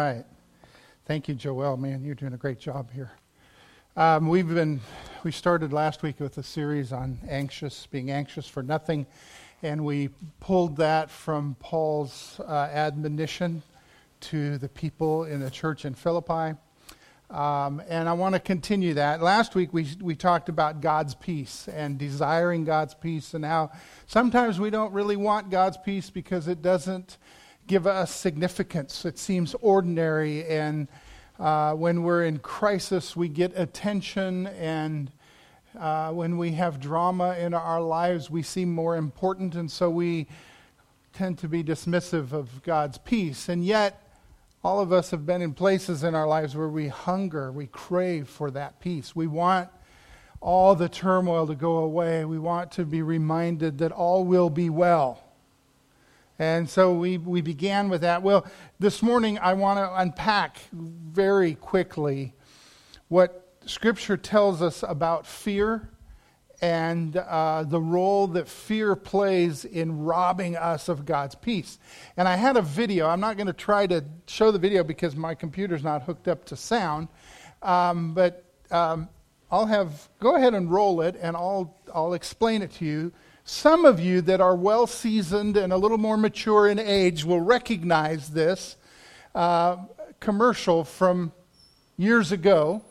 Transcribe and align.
right. 0.00 0.24
Thank 1.04 1.28
you, 1.28 1.34
Joel. 1.34 1.76
Man, 1.76 2.02
you're 2.04 2.14
doing 2.14 2.32
a 2.32 2.38
great 2.38 2.58
job 2.58 2.90
here. 2.90 3.10
Um, 3.98 4.28
we've 4.28 4.48
been, 4.48 4.80
we 5.24 5.30
started 5.30 5.74
last 5.74 6.02
week 6.02 6.20
with 6.20 6.38
a 6.38 6.42
series 6.42 6.90
on 6.90 7.18
anxious, 7.28 7.86
being 7.86 8.10
anxious 8.10 8.46
for 8.46 8.62
nothing, 8.62 9.06
and 9.62 9.84
we 9.84 10.08
pulled 10.38 10.78
that 10.78 11.10
from 11.10 11.54
Paul's 11.60 12.40
uh, 12.40 12.70
admonition 12.72 13.62
to 14.20 14.56
the 14.56 14.70
people 14.70 15.24
in 15.24 15.40
the 15.40 15.50
church 15.50 15.84
in 15.84 15.92
Philippi. 15.92 16.56
Um, 17.28 17.82
and 17.86 18.08
I 18.08 18.14
want 18.14 18.34
to 18.34 18.40
continue 18.40 18.94
that. 18.94 19.20
Last 19.20 19.54
week 19.54 19.74
we, 19.74 19.86
we 20.00 20.14
talked 20.14 20.48
about 20.48 20.80
God's 20.80 21.14
peace 21.14 21.68
and 21.68 21.98
desiring 21.98 22.64
God's 22.64 22.94
peace, 22.94 23.34
and 23.34 23.44
how 23.44 23.70
sometimes 24.06 24.58
we 24.58 24.70
don't 24.70 24.94
really 24.94 25.16
want 25.16 25.50
God's 25.50 25.76
peace 25.76 26.08
because 26.08 26.48
it 26.48 26.62
doesn't 26.62 27.18
give 27.70 27.86
us 27.86 28.12
significance. 28.12 29.04
It 29.04 29.16
seems 29.16 29.54
ordinary, 29.60 30.44
and 30.44 30.88
uh, 31.38 31.72
when 31.74 32.02
we're 32.02 32.24
in 32.24 32.40
crisis, 32.40 33.14
we 33.14 33.28
get 33.28 33.56
attention, 33.56 34.48
and 34.48 35.12
uh, 35.78 36.10
when 36.10 36.36
we 36.36 36.50
have 36.50 36.80
drama 36.80 37.36
in 37.36 37.54
our 37.54 37.80
lives, 37.80 38.28
we 38.28 38.42
seem 38.42 38.74
more 38.74 38.96
important, 38.96 39.54
and 39.54 39.70
so 39.70 39.88
we 39.88 40.26
tend 41.12 41.38
to 41.38 41.46
be 41.46 41.62
dismissive 41.62 42.32
of 42.32 42.60
God's 42.64 42.98
peace. 42.98 43.48
And 43.48 43.64
yet, 43.64 44.02
all 44.64 44.80
of 44.80 44.92
us 44.92 45.12
have 45.12 45.24
been 45.24 45.40
in 45.40 45.54
places 45.54 46.02
in 46.02 46.16
our 46.16 46.26
lives 46.26 46.56
where 46.56 46.68
we 46.68 46.88
hunger, 46.88 47.52
we 47.52 47.68
crave 47.68 48.28
for 48.28 48.50
that 48.50 48.80
peace. 48.80 49.14
We 49.14 49.28
want 49.28 49.68
all 50.40 50.74
the 50.74 50.88
turmoil 50.88 51.46
to 51.46 51.54
go 51.54 51.76
away. 51.76 52.24
We 52.24 52.40
want 52.40 52.72
to 52.72 52.84
be 52.84 53.02
reminded 53.02 53.78
that 53.78 53.92
all 53.92 54.24
will 54.24 54.50
be 54.50 54.70
well. 54.70 55.22
And 56.40 56.70
so 56.70 56.94
we, 56.94 57.18
we 57.18 57.42
began 57.42 57.90
with 57.90 58.00
that. 58.00 58.22
Well, 58.22 58.46
this 58.78 59.02
morning 59.02 59.38
I 59.38 59.52
want 59.52 59.78
to 59.78 59.94
unpack 60.00 60.56
very 60.72 61.54
quickly 61.54 62.32
what 63.08 63.58
Scripture 63.66 64.16
tells 64.16 64.62
us 64.62 64.82
about 64.82 65.26
fear 65.26 65.90
and 66.62 67.14
uh, 67.14 67.64
the 67.64 67.78
role 67.78 68.26
that 68.28 68.48
fear 68.48 68.96
plays 68.96 69.66
in 69.66 69.98
robbing 69.98 70.56
us 70.56 70.88
of 70.88 71.04
God's 71.04 71.34
peace. 71.34 71.78
And 72.16 72.26
I 72.26 72.36
had 72.36 72.56
a 72.56 72.62
video. 72.62 73.06
I'm 73.06 73.20
not 73.20 73.36
going 73.36 73.46
to 73.46 73.52
try 73.52 73.86
to 73.88 74.02
show 74.26 74.50
the 74.50 74.58
video 74.58 74.82
because 74.82 75.14
my 75.14 75.34
computer's 75.34 75.84
not 75.84 76.04
hooked 76.04 76.26
up 76.26 76.46
to 76.46 76.56
sound. 76.56 77.08
Um, 77.60 78.14
but 78.14 78.46
um, 78.70 79.10
I'll 79.50 79.66
have, 79.66 80.08
go 80.20 80.36
ahead 80.36 80.54
and 80.54 80.70
roll 80.70 81.02
it 81.02 81.16
and 81.20 81.36
I'll, 81.36 81.76
I'll 81.94 82.14
explain 82.14 82.62
it 82.62 82.72
to 82.76 82.86
you 82.86 83.12
some 83.44 83.84
of 83.84 83.98
you 84.00 84.20
that 84.22 84.40
are 84.40 84.54
well 84.54 84.86
seasoned 84.86 85.56
and 85.56 85.72
a 85.72 85.76
little 85.76 85.98
more 85.98 86.16
mature 86.16 86.68
in 86.68 86.78
age 86.78 87.24
will 87.24 87.40
recognize 87.40 88.30
this 88.30 88.76
uh, 89.34 89.76
commercial 90.20 90.84
from 90.84 91.32
years 91.96 92.32
ago. 92.32 92.82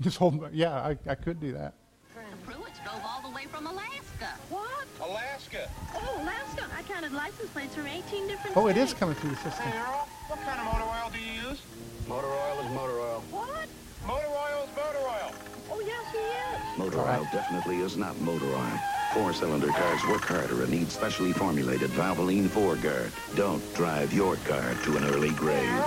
Just 0.00 0.18
hold 0.18 0.40
my, 0.40 0.48
yeah, 0.52 0.72
I, 0.74 0.98
I 1.08 1.14
could 1.14 1.40
do 1.40 1.52
that. 1.52 1.74
The 2.14 2.52
Pruitts 2.52 2.82
drove 2.84 3.00
all 3.06 3.22
the 3.22 3.34
way 3.34 3.44
from 3.46 3.66
Alaska. 3.66 4.26
What? 4.50 4.86
Alaska. 5.00 5.68
Oh, 5.94 6.20
Alaska. 6.22 6.66
I 6.76 6.82
counted 6.82 7.12
license 7.12 7.50
plates 7.50 7.74
from 7.74 7.86
18 7.86 8.26
different 8.28 8.56
Oh, 8.56 8.66
it 8.66 8.72
states. 8.74 8.92
is 8.92 8.98
coming 8.98 9.14
through 9.16 9.30
the 9.30 9.36
system. 9.36 9.64
Hey, 9.66 9.78
Earl, 9.78 10.08
what 10.28 10.40
kind 10.40 10.58
of 10.60 10.66
motor 10.66 10.84
oil 10.84 11.10
do 11.12 11.18
you 11.20 11.48
use? 11.50 11.62
Motor 12.08 12.26
oil 12.26 12.60
is 12.64 12.70
motor 12.74 12.98
oil. 13.00 13.22
What? 13.30 13.68
Motor 14.06 14.26
oil 14.28 14.64
is 14.64 14.70
motor 14.76 15.04
oil. 15.06 15.32
Oh, 15.70 15.80
yes, 15.80 16.04
he 16.12 16.18
is. 16.18 16.63
Motor 16.76 16.98
right. 16.98 17.20
oil 17.20 17.28
definitely 17.32 17.78
is 17.78 17.96
not 17.96 18.18
motor 18.20 18.46
oil. 18.46 18.78
Four-cylinder 19.12 19.68
cars 19.68 20.04
work 20.08 20.22
harder 20.22 20.62
and 20.62 20.70
need 20.70 20.90
specially 20.90 21.32
formulated 21.32 21.90
Valvoline 21.90 22.48
4-guard. 22.48 23.12
Don't 23.36 23.74
drive 23.74 24.12
your 24.12 24.36
car 24.36 24.74
to 24.82 24.96
an 24.96 25.04
early 25.04 25.30
grave. 25.30 25.84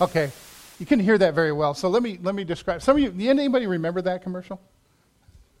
Okay, 0.00 0.30
you 0.78 0.86
can 0.86 1.00
hear 1.00 1.18
that 1.18 1.34
very 1.34 1.52
well. 1.52 1.74
So 1.74 1.88
let 1.88 2.02
me 2.02 2.18
let 2.22 2.34
me 2.34 2.44
describe. 2.44 2.82
Some 2.82 2.96
of 2.96 3.02
you, 3.02 3.28
anybody 3.28 3.66
remember 3.66 4.00
that 4.02 4.22
commercial? 4.22 4.60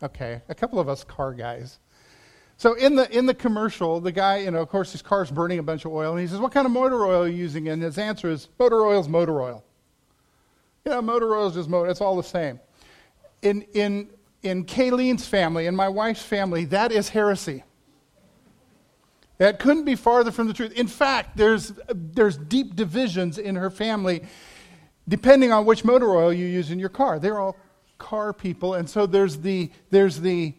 Okay, 0.02 0.40
a 0.48 0.54
couple 0.54 0.78
of 0.78 0.88
us 0.88 1.04
car 1.04 1.32
guys. 1.32 1.78
So 2.56 2.74
in 2.74 2.94
the 2.94 3.10
in 3.16 3.26
the 3.26 3.34
commercial, 3.34 4.00
the 4.00 4.12
guy, 4.12 4.38
you 4.38 4.50
know, 4.50 4.60
of 4.60 4.68
course, 4.68 4.92
his 4.92 5.02
car's 5.02 5.30
burning 5.30 5.58
a 5.58 5.62
bunch 5.62 5.84
of 5.84 5.92
oil, 5.92 6.12
and 6.12 6.20
he 6.20 6.26
says, 6.26 6.38
"What 6.38 6.52
kind 6.52 6.66
of 6.66 6.72
motor 6.72 7.04
oil 7.04 7.24
are 7.24 7.28
you 7.28 7.36
using?" 7.36 7.68
And 7.68 7.82
his 7.82 7.98
answer 7.98 8.30
is, 8.30 8.48
"Motor 8.58 8.84
oil's 8.86 9.08
motor 9.08 9.40
oil." 9.40 9.64
You 10.84 10.92
know, 10.92 11.02
motor 11.02 11.34
oil 11.34 11.48
is 11.48 11.54
just 11.54 11.68
motor. 11.68 11.90
It's 11.90 12.00
all 12.00 12.16
the 12.16 12.22
same. 12.22 12.60
In 13.42 13.62
in 13.74 14.08
in 14.42 14.64
Kayleen's 14.64 15.26
family, 15.26 15.66
in 15.66 15.76
my 15.76 15.88
wife's 15.88 16.22
family, 16.22 16.64
that 16.66 16.92
is 16.92 17.10
heresy. 17.10 17.64
That 19.38 19.58
couldn't 19.58 19.84
be 19.84 19.96
farther 19.96 20.30
from 20.30 20.46
the 20.46 20.54
truth. 20.54 20.72
In 20.72 20.86
fact, 20.86 21.36
there's, 21.36 21.72
there's 21.88 22.36
deep 22.36 22.76
divisions 22.76 23.38
in 23.38 23.56
her 23.56 23.70
family 23.70 24.22
depending 25.08 25.50
on 25.50 25.66
which 25.66 25.84
motor 25.84 26.14
oil 26.14 26.32
you 26.32 26.46
use 26.46 26.70
in 26.70 26.78
your 26.78 26.88
car. 26.88 27.18
They're 27.18 27.40
all 27.40 27.56
car 27.98 28.32
people. 28.32 28.74
And 28.74 28.88
so 28.88 29.06
there's 29.06 29.38
the, 29.38 29.70
there's 29.90 30.20
the 30.20 30.54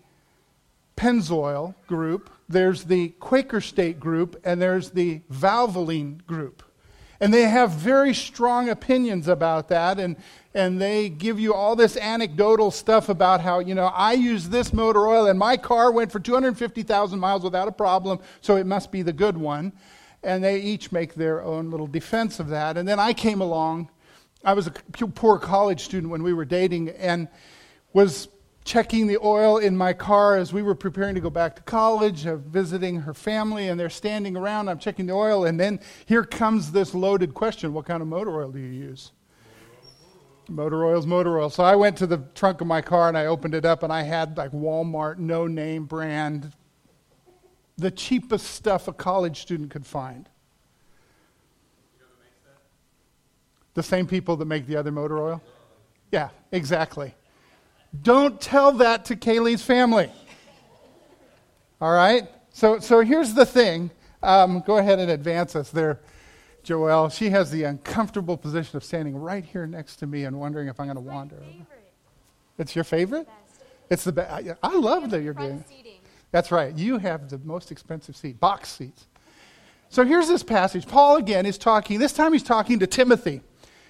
Pennzoil 0.98 1.76
group, 1.88 2.30
there's 2.48 2.84
the 2.84 3.10
Quaker 3.20 3.62
State 3.62 4.00
group, 4.00 4.40
and 4.44 4.62
there's 4.62 4.92
the 4.92 5.22
Valvoline 5.32 6.26
group. 6.26 6.62
And 7.20 7.34
they 7.34 7.44
have 7.44 7.72
very 7.72 8.14
strong 8.14 8.70
opinions 8.70 9.28
about 9.28 9.70
that, 9.70 9.98
and, 9.98 10.18
and 10.54 10.80
they 10.80 11.10
give 11.10 11.40
you 11.40 11.54
all 11.54 11.76
this 11.76 11.98
anecdotal 11.98 12.70
stuff 12.70 13.10
about 13.10 13.42
how, 13.42 13.60
you 13.60 13.74
know, 13.74 13.88
I 13.88 14.14
use 14.14 14.50
this 14.50 14.72
motor 14.72 15.08
oil, 15.08 15.26
and 15.28 15.40
my 15.40 15.58
car 15.58 15.92
went 15.92 16.12
for 16.12 16.20
250,000 16.20 17.20
miles 17.20 17.44
without 17.44 17.68
a 17.68 17.72
problem, 17.72 18.20
so 18.42 18.56
it 18.56 18.66
must 18.66 18.92
be 18.92 19.02
the 19.02 19.14
good 19.14 19.38
one. 19.38 19.74
And 20.22 20.44
they 20.44 20.60
each 20.60 20.92
make 20.92 21.16
their 21.16 21.44
own 21.44 21.70
little 21.70 21.88
defense 21.88 22.40
of 22.40 22.50
that. 22.50 22.78
And 22.78 22.88
then 22.88 23.00
I 23.00 23.14
came 23.14 23.42
along. 23.42 23.90
I 24.46 24.54
was 24.54 24.68
a 24.68 24.72
poor 24.72 25.38
college 25.38 25.82
student 25.82 26.12
when 26.12 26.24
we 26.24 26.34
were 26.34 26.46
dating, 26.46 26.90
and 26.90 27.28
was 27.94 28.28
checking 28.64 29.08
the 29.08 29.18
oil 29.22 29.58
in 29.58 29.76
my 29.76 29.92
car 29.92 30.38
as 30.38 30.54
we 30.54 30.62
were 30.62 30.76
preparing 30.76 31.16
to 31.16 31.22
go 31.22 31.30
back 31.30 31.56
to 31.56 31.62
college, 31.64 32.26
uh, 32.26 32.38
visiting 32.38 33.02
her 33.02 33.14
family, 33.14 33.68
and 33.68 33.80
they're 33.80 33.90
standing 33.90 34.38
around. 34.38 34.70
I'm 34.70 34.80
checking 34.80 35.08
the 35.08 35.14
oil, 35.14 35.46
and 35.46 35.60
then 35.60 35.80
here 36.06 36.24
comes 36.24 36.72
this 36.72 36.94
loaded 36.94 37.34
question 37.34 37.74
What 37.74 37.86
kind 37.86 38.02
of 38.02 38.08
motor 38.08 38.40
oil 38.40 38.52
do 38.52 38.60
you 38.60 38.68
use? 38.68 39.12
Motor 40.50 40.86
oil's 40.86 41.06
motor 41.06 41.40
oil. 41.40 41.50
So 41.50 41.64
I 41.64 41.76
went 41.76 41.98
to 41.98 42.08
the 42.08 42.18
trunk 42.36 42.62
of 42.62 42.68
my 42.68 42.82
car 42.82 43.08
and 43.08 43.18
I 43.18 43.28
opened 43.28 43.56
it 43.56 43.66
up, 43.66 43.84
and 43.84 43.94
I 43.94 44.04
had 44.04 44.38
like 44.38 44.52
Walmart, 44.52 45.18
no 45.18 45.48
name 45.48 45.86
brand, 45.86 46.52
the 47.78 47.92
cheapest 47.92 48.48
stuff 48.48 48.88
a 48.88 48.94
college 48.94 49.42
student 49.42 49.72
could 49.72 49.86
find. 49.86 50.30
The 53.74 53.84
same 53.84 54.06
people 54.06 54.36
that 54.38 54.46
make 54.46 54.68
the 54.68 54.76
other 54.76 54.92
motor 54.92 55.18
oil? 55.18 55.42
Yeah, 56.12 56.30
exactly. 56.52 57.16
Don't 58.04 58.40
tell 58.40 58.72
that 58.74 59.06
to 59.06 59.16
Kayleen's 59.16 59.64
family. 59.64 60.12
All 61.82 61.92
right? 61.92 62.28
So, 62.52 62.80
so 62.80 63.00
here's 63.02 63.34
the 63.34 63.46
thing. 63.46 63.90
Um, 64.22 64.62
go 64.66 64.78
ahead 64.78 65.00
and 65.00 65.10
advance 65.10 65.56
us 65.56 65.72
there, 65.72 66.00
Joelle. 66.64 67.12
She 67.12 67.30
has 67.30 67.52
the 67.52 67.64
uncomfortable 67.64 68.38
position 68.38 68.78
of 68.78 68.84
standing 68.84 69.16
right 69.16 69.44
here 69.44 69.66
next 69.68 69.98
to 69.98 70.08
me 70.08 70.24
and 70.24 70.40
wondering 70.40 70.68
if 70.68 70.80
I'm 70.80 70.88
going 70.88 70.96
to 70.96 71.02
wander. 71.02 71.36
over. 71.36 71.68
It's 72.58 72.76
your 72.76 72.84
favorite? 72.84 73.28
It's 73.90 74.04
the 74.04 74.12
best. 74.12 74.32
I, 74.32 74.56
I 74.64 74.76
love 74.76 75.10
that 75.12 75.22
you're 75.22 75.34
doing. 75.34 75.64
That's 76.32 76.52
right. 76.52 76.76
You 76.76 76.98
have 76.98 77.30
the 77.30 77.38
most 77.40 77.72
expensive 77.72 78.16
seat, 78.16 78.40
box 78.40 78.70
seats. 78.70 79.08
So 79.90 80.04
here's 80.04 80.28
this 80.28 80.42
passage. 80.42 80.88
Paul 80.88 81.18
again 81.18 81.46
is 81.46 81.58
talking. 81.58 82.00
This 82.00 82.14
time 82.14 82.34
he's 82.34 82.44
talking 82.44 82.80
to 82.80 82.88
Timothy. 82.88 83.42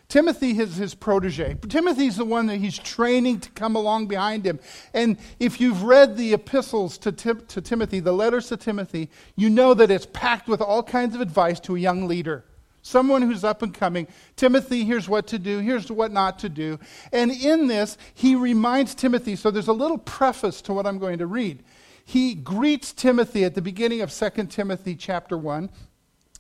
Timothy 0.09 0.59
is 0.59 0.75
his 0.75 0.93
protege. 0.93 1.55
Timothy's 1.69 2.17
the 2.17 2.25
one 2.25 2.47
that 2.47 2.57
he's 2.57 2.77
training 2.77 3.39
to 3.39 3.49
come 3.51 3.75
along 3.75 4.07
behind 4.07 4.45
him. 4.45 4.59
And 4.93 5.17
if 5.39 5.61
you've 5.61 5.83
read 5.83 6.17
the 6.17 6.33
epistles 6.33 6.97
to, 6.99 7.11
Tim, 7.11 7.45
to 7.47 7.61
Timothy, 7.61 7.99
the 8.01 8.11
letters 8.11 8.49
to 8.49 8.57
Timothy, 8.57 9.09
you 9.35 9.49
know 9.49 9.73
that 9.73 9.89
it's 9.89 10.05
packed 10.05 10.47
with 10.47 10.61
all 10.61 10.83
kinds 10.83 11.15
of 11.15 11.21
advice 11.21 11.59
to 11.61 11.75
a 11.75 11.79
young 11.79 12.07
leader. 12.07 12.43
Someone 12.83 13.21
who's 13.21 13.45
up 13.45 13.61
and 13.61 13.73
coming. 13.73 14.07
Timothy, 14.35 14.83
here's 14.83 15.07
what 15.07 15.25
to 15.27 15.39
do, 15.39 15.59
here's 15.59 15.89
what 15.89 16.11
not 16.11 16.37
to 16.39 16.49
do. 16.49 16.77
And 17.13 17.31
in 17.31 17.67
this, 17.67 17.97
he 18.13 18.35
reminds 18.35 18.93
Timothy, 18.93 19.37
so 19.37 19.49
there's 19.49 19.69
a 19.69 19.73
little 19.73 19.97
preface 19.97 20.61
to 20.63 20.73
what 20.73 20.85
I'm 20.85 20.99
going 20.99 21.19
to 21.19 21.25
read. 21.25 21.63
He 22.03 22.35
greets 22.35 22.91
Timothy 22.91 23.45
at 23.45 23.55
the 23.55 23.61
beginning 23.61 24.01
of 24.01 24.11
2 24.13 24.29
Timothy 24.47 24.95
chapter 24.95 25.37
1. 25.37 25.69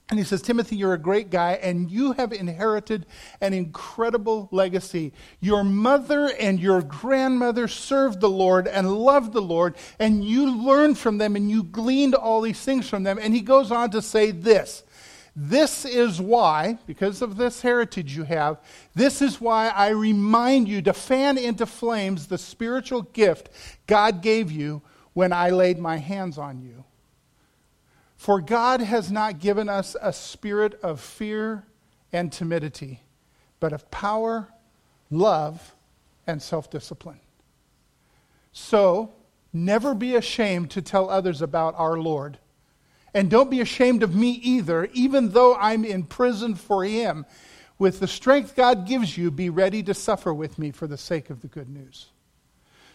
And 0.09 0.19
he 0.19 0.25
says, 0.25 0.41
Timothy, 0.41 0.75
you're 0.75 0.93
a 0.93 0.99
great 0.99 1.29
guy, 1.29 1.53
and 1.53 1.89
you 1.89 2.11
have 2.11 2.33
inherited 2.33 3.05
an 3.39 3.53
incredible 3.53 4.49
legacy. 4.51 5.13
Your 5.39 5.63
mother 5.63 6.29
and 6.39 6.59
your 6.59 6.81
grandmother 6.81 7.69
served 7.69 8.19
the 8.19 8.29
Lord 8.29 8.67
and 8.67 8.91
loved 8.91 9.31
the 9.31 9.41
Lord, 9.41 9.75
and 9.99 10.25
you 10.25 10.51
learned 10.51 10.97
from 10.97 11.19
them 11.19 11.37
and 11.37 11.49
you 11.49 11.63
gleaned 11.63 12.15
all 12.15 12.41
these 12.41 12.59
things 12.59 12.89
from 12.89 13.03
them. 13.03 13.17
And 13.17 13.33
he 13.33 13.39
goes 13.39 13.71
on 13.71 13.91
to 13.91 14.01
say 14.01 14.31
this 14.31 14.83
This 15.35 15.83
is 15.83 16.21
why, 16.21 16.77
because 16.85 17.23
of 17.23 17.37
this 17.37 17.61
heritage 17.61 18.15
you 18.15 18.23
have, 18.23 18.59
this 18.93 19.21
is 19.21 19.41
why 19.41 19.69
I 19.69 19.89
remind 19.89 20.67
you 20.67 20.81
to 20.83 20.93
fan 20.93 21.39
into 21.39 21.65
flames 21.65 22.27
the 22.27 22.37
spiritual 22.37 23.01
gift 23.01 23.49
God 23.87 24.21
gave 24.21 24.51
you 24.51 24.83
when 25.13 25.33
I 25.33 25.49
laid 25.49 25.79
my 25.79 25.97
hands 25.97 26.37
on 26.37 26.61
you. 26.61 26.83
For 28.15 28.41
God 28.41 28.81
has 28.81 29.11
not 29.11 29.39
given 29.39 29.69
us 29.69 29.95
a 30.01 30.13
spirit 30.13 30.79
of 30.81 31.01
fear 31.01 31.65
and 32.11 32.31
timidity, 32.31 33.01
but 33.59 33.73
of 33.73 33.89
power, 33.89 34.47
love, 35.09 35.73
and 36.27 36.41
self 36.41 36.69
discipline. 36.69 37.19
So, 38.51 39.11
never 39.51 39.95
be 39.95 40.15
ashamed 40.15 40.69
to 40.71 40.81
tell 40.81 41.09
others 41.09 41.41
about 41.41 41.73
our 41.77 41.97
Lord. 41.97 42.37
And 43.13 43.29
don't 43.29 43.51
be 43.51 43.61
ashamed 43.61 44.03
of 44.03 44.15
me 44.15 44.31
either, 44.31 44.85
even 44.93 45.29
though 45.29 45.55
I'm 45.55 45.85
in 45.85 46.03
prison 46.03 46.55
for 46.55 46.83
him. 46.83 47.25
With 47.77 47.99
the 47.99 48.07
strength 48.07 48.55
God 48.55 48.87
gives 48.87 49.17
you, 49.17 49.29
be 49.29 49.49
ready 49.49 49.83
to 49.83 49.93
suffer 49.93 50.33
with 50.33 50.57
me 50.57 50.71
for 50.71 50.87
the 50.87 50.97
sake 50.97 51.29
of 51.29 51.41
the 51.41 51.47
good 51.47 51.69
news. 51.69 52.07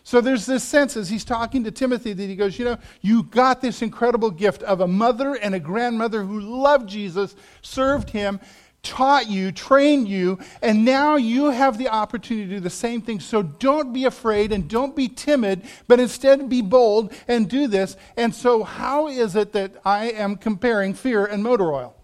So 0.02 0.22
there's 0.22 0.46
this 0.46 0.64
sense 0.64 0.96
as 0.96 1.10
he's 1.10 1.24
talking 1.24 1.64
to 1.64 1.70
Timothy 1.70 2.14
that 2.14 2.22
he 2.22 2.34
goes, 2.34 2.58
You 2.58 2.64
know, 2.64 2.78
you 3.02 3.24
got 3.24 3.60
this 3.60 3.82
incredible 3.82 4.30
gift 4.30 4.62
of 4.62 4.80
a 4.80 4.88
mother 4.88 5.34
and 5.34 5.54
a 5.54 5.60
grandmother 5.60 6.24
who 6.24 6.40
loved 6.40 6.88
Jesus, 6.88 7.36
served 7.60 8.08
him, 8.08 8.40
taught 8.82 9.28
you, 9.28 9.52
trained 9.52 10.08
you, 10.08 10.38
and 10.62 10.84
now 10.84 11.16
you 11.16 11.50
have 11.50 11.78
the 11.78 11.88
opportunity 11.88 12.46
to 12.48 12.54
do 12.54 12.60
the 12.60 12.70
same 12.70 13.02
thing. 13.02 13.20
So 13.20 13.42
don't 13.42 13.92
be 13.92 14.04
afraid 14.04 14.52
and 14.52 14.68
don't 14.68 14.94
be 14.94 15.08
timid, 15.08 15.62
but 15.86 16.00
instead 16.00 16.48
be 16.48 16.62
bold 16.62 17.12
and 17.26 17.48
do 17.48 17.66
this. 17.66 17.96
And 18.16 18.34
so, 18.34 18.62
how 18.62 19.08
is 19.08 19.36
it 19.36 19.52
that 19.52 19.72
I 19.84 20.10
am 20.10 20.36
comparing 20.36 20.94
fear 20.94 21.26
and 21.26 21.42
motor 21.42 21.72
oil? 21.72 21.94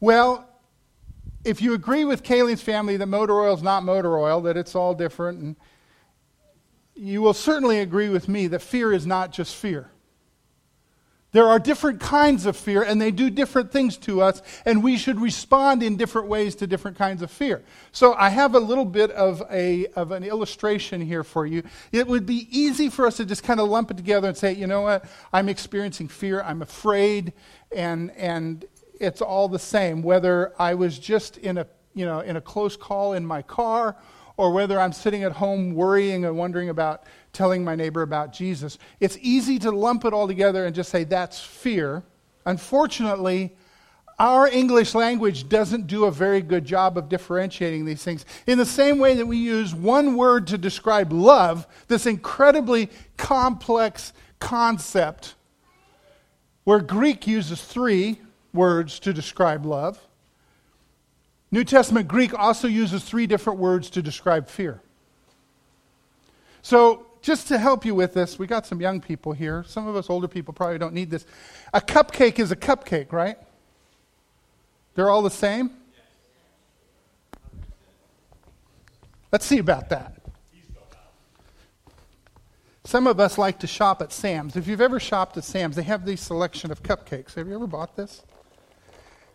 Well, 0.00 0.48
if 1.44 1.60
you 1.60 1.74
agree 1.74 2.04
with 2.04 2.22
Kayleen's 2.22 2.62
family 2.62 2.96
that 2.96 3.06
motor 3.06 3.40
oil 3.40 3.54
is 3.54 3.62
not 3.62 3.82
motor 3.82 4.18
oil, 4.18 4.40
that 4.42 4.56
it's 4.56 4.74
all 4.74 4.94
different, 4.94 5.40
and 5.40 5.56
you 6.94 7.22
will 7.22 7.34
certainly 7.34 7.80
agree 7.80 8.08
with 8.08 8.28
me 8.28 8.46
that 8.48 8.62
fear 8.62 8.92
is 8.92 9.06
not 9.06 9.32
just 9.32 9.56
fear. 9.56 9.90
There 11.32 11.48
are 11.48 11.58
different 11.58 11.98
kinds 11.98 12.44
of 12.44 12.58
fear, 12.58 12.82
and 12.82 13.00
they 13.00 13.10
do 13.10 13.30
different 13.30 13.72
things 13.72 13.96
to 13.98 14.20
us, 14.20 14.42
and 14.66 14.82
we 14.82 14.98
should 14.98 15.18
respond 15.18 15.82
in 15.82 15.96
different 15.96 16.28
ways 16.28 16.54
to 16.56 16.66
different 16.66 16.98
kinds 16.98 17.22
of 17.22 17.30
fear. 17.30 17.62
So, 17.90 18.14
I 18.14 18.28
have 18.28 18.54
a 18.54 18.60
little 18.60 18.84
bit 18.84 19.10
of, 19.12 19.42
a, 19.50 19.86
of 19.96 20.12
an 20.12 20.24
illustration 20.24 21.00
here 21.00 21.24
for 21.24 21.46
you. 21.46 21.62
It 21.90 22.06
would 22.06 22.26
be 22.26 22.46
easy 22.50 22.90
for 22.90 23.06
us 23.06 23.16
to 23.16 23.24
just 23.24 23.42
kind 23.42 23.60
of 23.60 23.68
lump 23.68 23.90
it 23.90 23.96
together 23.96 24.28
and 24.28 24.36
say, 24.36 24.52
you 24.52 24.66
know 24.66 24.82
what, 24.82 25.06
I'm 25.32 25.48
experiencing 25.48 26.08
fear, 26.08 26.42
I'm 26.42 26.60
afraid, 26.60 27.32
and, 27.74 28.10
and 28.12 28.66
it's 29.00 29.22
all 29.22 29.48
the 29.48 29.58
same, 29.58 30.02
whether 30.02 30.52
I 30.58 30.74
was 30.74 30.98
just 30.98 31.38
in 31.38 31.56
a, 31.56 31.66
you 31.94 32.04
know, 32.04 32.20
in 32.20 32.36
a 32.36 32.42
close 32.42 32.76
call 32.76 33.14
in 33.14 33.24
my 33.24 33.40
car 33.40 33.96
or 34.36 34.52
whether 34.52 34.80
I'm 34.80 34.92
sitting 34.92 35.24
at 35.24 35.32
home 35.32 35.74
worrying 35.74 36.24
and 36.24 36.36
wondering 36.36 36.68
about 36.68 37.04
telling 37.32 37.64
my 37.64 37.74
neighbor 37.74 38.02
about 38.02 38.32
Jesus. 38.32 38.78
It's 39.00 39.18
easy 39.20 39.58
to 39.60 39.70
lump 39.70 40.04
it 40.04 40.12
all 40.12 40.26
together 40.26 40.64
and 40.64 40.74
just 40.74 40.90
say 40.90 41.04
that's 41.04 41.40
fear. 41.40 42.02
Unfortunately, 42.44 43.54
our 44.18 44.46
English 44.46 44.94
language 44.94 45.48
doesn't 45.48 45.86
do 45.86 46.04
a 46.04 46.10
very 46.10 46.42
good 46.42 46.64
job 46.64 46.96
of 46.98 47.08
differentiating 47.08 47.84
these 47.84 48.04
things. 48.04 48.24
In 48.46 48.58
the 48.58 48.66
same 48.66 48.98
way 48.98 49.14
that 49.14 49.26
we 49.26 49.36
use 49.36 49.74
one 49.74 50.16
word 50.16 50.46
to 50.48 50.58
describe 50.58 51.12
love, 51.12 51.66
this 51.88 52.06
incredibly 52.06 52.90
complex 53.16 54.12
concept, 54.38 55.34
where 56.64 56.80
Greek 56.80 57.26
uses 57.26 57.62
three 57.62 58.20
words 58.52 59.00
to 59.00 59.12
describe 59.12 59.64
love. 59.66 59.98
New 61.52 61.64
Testament 61.64 62.08
Greek 62.08 62.36
also 62.36 62.66
uses 62.66 63.04
three 63.04 63.26
different 63.26 63.58
words 63.58 63.90
to 63.90 64.02
describe 64.02 64.48
fear. 64.48 64.80
So, 66.62 67.06
just 67.20 67.46
to 67.48 67.58
help 67.58 67.84
you 67.84 67.94
with 67.94 68.14
this, 68.14 68.38
we 68.38 68.46
got 68.48 68.66
some 68.66 68.80
young 68.80 69.00
people 69.00 69.32
here. 69.32 69.62
Some 69.68 69.86
of 69.86 69.94
us 69.94 70.10
older 70.10 70.26
people 70.26 70.54
probably 70.54 70.78
don't 70.78 70.94
need 70.94 71.10
this. 71.10 71.24
A 71.72 71.80
cupcake 71.80 72.40
is 72.40 72.50
a 72.50 72.56
cupcake, 72.56 73.12
right? 73.12 73.38
They're 74.94 75.10
all 75.10 75.22
the 75.22 75.30
same? 75.30 75.70
Let's 79.30 79.46
see 79.46 79.58
about 79.58 79.90
that. 79.90 80.16
Some 82.84 83.06
of 83.06 83.20
us 83.20 83.38
like 83.38 83.60
to 83.60 83.66
shop 83.66 84.02
at 84.02 84.12
Sam's. 84.12 84.56
If 84.56 84.66
you've 84.66 84.80
ever 84.80 84.98
shopped 84.98 85.36
at 85.36 85.44
Sam's, 85.44 85.76
they 85.76 85.84
have 85.84 86.04
this 86.04 86.20
selection 86.20 86.72
of 86.72 86.82
cupcakes. 86.82 87.34
Have 87.34 87.46
you 87.46 87.54
ever 87.54 87.66
bought 87.66 87.94
this? 87.94 88.22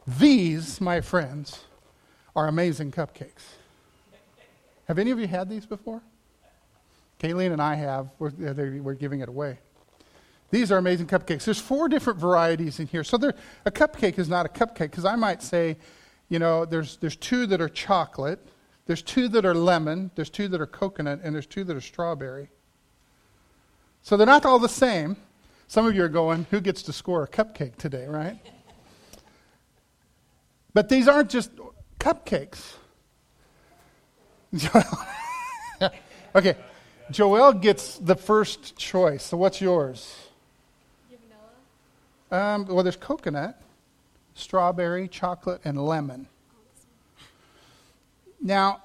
These, 0.06 0.82
my 0.82 1.00
friends, 1.00 1.67
are 2.38 2.48
amazing 2.48 2.92
cupcakes. 2.92 3.56
Have 4.88 5.00
any 5.00 5.10
of 5.10 5.20
you 5.20 5.28
had 5.28 5.50
these 5.50 5.66
before? 5.66 6.04
Kayleen 7.20 7.52
and 7.52 7.60
I 7.60 7.74
have. 7.74 8.10
We're, 8.20 8.32
we're 8.80 8.94
giving 8.94 9.22
it 9.22 9.28
away. 9.28 9.58
These 10.52 10.72
are 10.72 10.78
amazing 10.78 11.08
cupcakes. 11.08 11.46
There's 11.46 11.60
four 11.60 11.90
different 11.90 12.20
varieties 12.20 12.80
in 12.80 12.86
here. 12.86 13.04
So 13.04 13.18
a 13.66 13.72
cupcake 13.72 14.20
is 14.20 14.30
not 14.30 14.46
a 14.46 14.50
cupcake 14.50 14.92
because 14.92 15.04
I 15.04 15.16
might 15.16 15.42
say, 15.42 15.78
you 16.30 16.38
know, 16.38 16.64
there's, 16.64 16.98
there's 16.98 17.16
two 17.16 17.48
that 17.48 17.60
are 17.60 17.68
chocolate, 17.68 18.40
there's 18.86 19.02
two 19.02 19.28
that 19.30 19.44
are 19.44 19.56
lemon, 19.56 20.12
there's 20.14 20.30
two 20.30 20.48
that 20.50 20.62
are 20.62 20.68
coconut, 20.68 21.22
and 21.24 21.34
there's 21.34 21.48
two 21.48 21.64
that 21.64 21.76
are 21.76 21.82
strawberry. 21.82 22.50
So 24.04 24.16
they're 24.16 24.28
not 24.28 24.46
all 24.46 24.60
the 24.60 24.70
same. 24.70 25.18
Some 25.68 25.88
of 25.88 25.96
you 25.96 26.04
are 26.04 26.10
going, 26.10 26.46
who 26.52 26.62
gets 26.62 26.84
to 26.84 26.94
score 26.94 27.24
a 27.24 27.28
cupcake 27.28 27.78
today, 27.78 28.06
right? 28.06 28.40
but 30.76 30.88
these 30.88 31.08
aren't 31.08 31.32
just 31.32 31.50
cupcakes. 32.08 32.76
okay, 36.36 36.56
Joel 37.12 37.54
gets 37.54 37.98
the 37.98 38.16
first 38.16 38.78
choice. 38.78 39.24
So 39.24 39.38
what's 39.38 39.60
yours? 39.60 40.16
Um, 42.32 42.66
well, 42.66 42.84
there's 42.84 42.98
coconut, 42.98 43.62
strawberry, 44.36 45.08
chocolate, 45.08 45.62
and 45.64 45.84
lemon. 45.84 46.28
Now, 48.42 48.84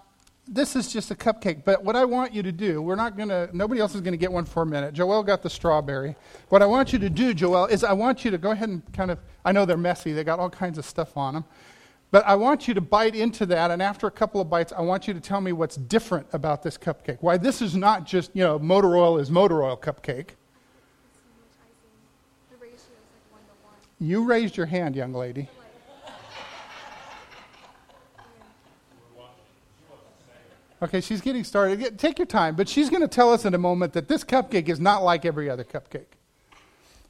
this 0.49 0.75
is 0.75 0.93
just 0.93 1.11
a 1.11 1.15
cupcake, 1.15 1.65
but 1.65 1.85
what 1.85 1.95
I 1.95 2.05
want 2.05 2.35
you 2.35 2.43
to 2.43 2.53
do, 2.53 2.83
we're 2.83 2.97
not 2.97 3.17
going 3.17 3.29
to, 3.29 3.49
nobody 3.53 3.81
else 3.81 3.95
is 3.95 4.01
going 4.01 4.13
to 4.13 4.19
get 4.19 4.33
one 4.33 4.45
for 4.45 4.63
a 4.63 4.67
minute. 4.67 4.95
Joel 4.95 5.23
got 5.23 5.43
the 5.43 5.51
strawberry. 5.51 6.17
What 6.49 6.63
I 6.63 6.67
want 6.67 6.93
you 6.93 6.99
to 7.01 7.11
do, 7.11 7.35
Joel, 7.35 7.67
is 7.67 7.85
I 7.85 7.93
want 7.93 8.25
you 8.25 8.31
to 8.33 8.39
go 8.39 8.51
ahead 8.51 8.69
and 8.69 8.93
kind 8.93 9.11
of, 9.11 9.19
I 9.45 9.53
know 9.53 9.65
they're 9.65 9.77
messy, 9.77 10.13
they 10.13 10.25
got 10.25 10.41
all 10.41 10.51
kinds 10.51 10.79
of 10.79 10.85
stuff 10.85 11.17
on 11.17 11.35
them. 11.35 11.45
But 12.13 12.27
I 12.27 12.35
want 12.35 12.69
you 12.69 12.75
to 12.75 12.81
bite 12.83 13.17
into 13.17 13.47
that, 13.47 13.71
and 13.71 13.83
after 13.83 14.07
a 14.07 14.11
couple 14.11 14.39
of 14.43 14.51
bites, 14.51 14.71
I 14.77 14.83
want 14.83 15.09
you 15.09 15.15
to 15.15 15.21
tell 15.21 15.41
me 15.41 15.53
what's 15.53 15.77
different 15.77 16.27
about 16.35 16.63
this 16.63 16.77
cupcake. 16.77 17.17
Why 17.23 17.39
this 17.39 17.63
is 17.63 17.75
not 17.75 18.05
just, 18.05 18.31
you 18.37 18.45
know, 18.45 18.59
motor 18.59 18.95
oil 18.95 19.19
is 19.19 19.31
motor 19.31 19.63
oil 19.65 19.79
cupcake. 19.79 20.29
You 23.99 24.25
raised 24.25 24.59
your 24.59 24.67
hand, 24.67 24.95
young 24.95 25.15
lady. 25.15 25.49
Okay, 30.83 31.01
she's 31.01 31.23
getting 31.23 31.45
started. 31.45 31.99
Take 31.99 32.19
your 32.19 32.27
time, 32.27 32.57
but 32.57 32.69
she's 32.69 32.91
going 32.91 33.03
to 33.03 33.09
tell 33.09 33.33
us 33.33 33.47
in 33.47 33.55
a 33.55 33.59
moment 33.59 33.95
that 33.95 34.09
this 34.09 34.23
cupcake 34.23 34.69
is 34.69 34.81
not 34.81 35.03
like 35.03 35.25
every 35.25 35.49
other 35.49 35.65
cupcake. 35.65 36.19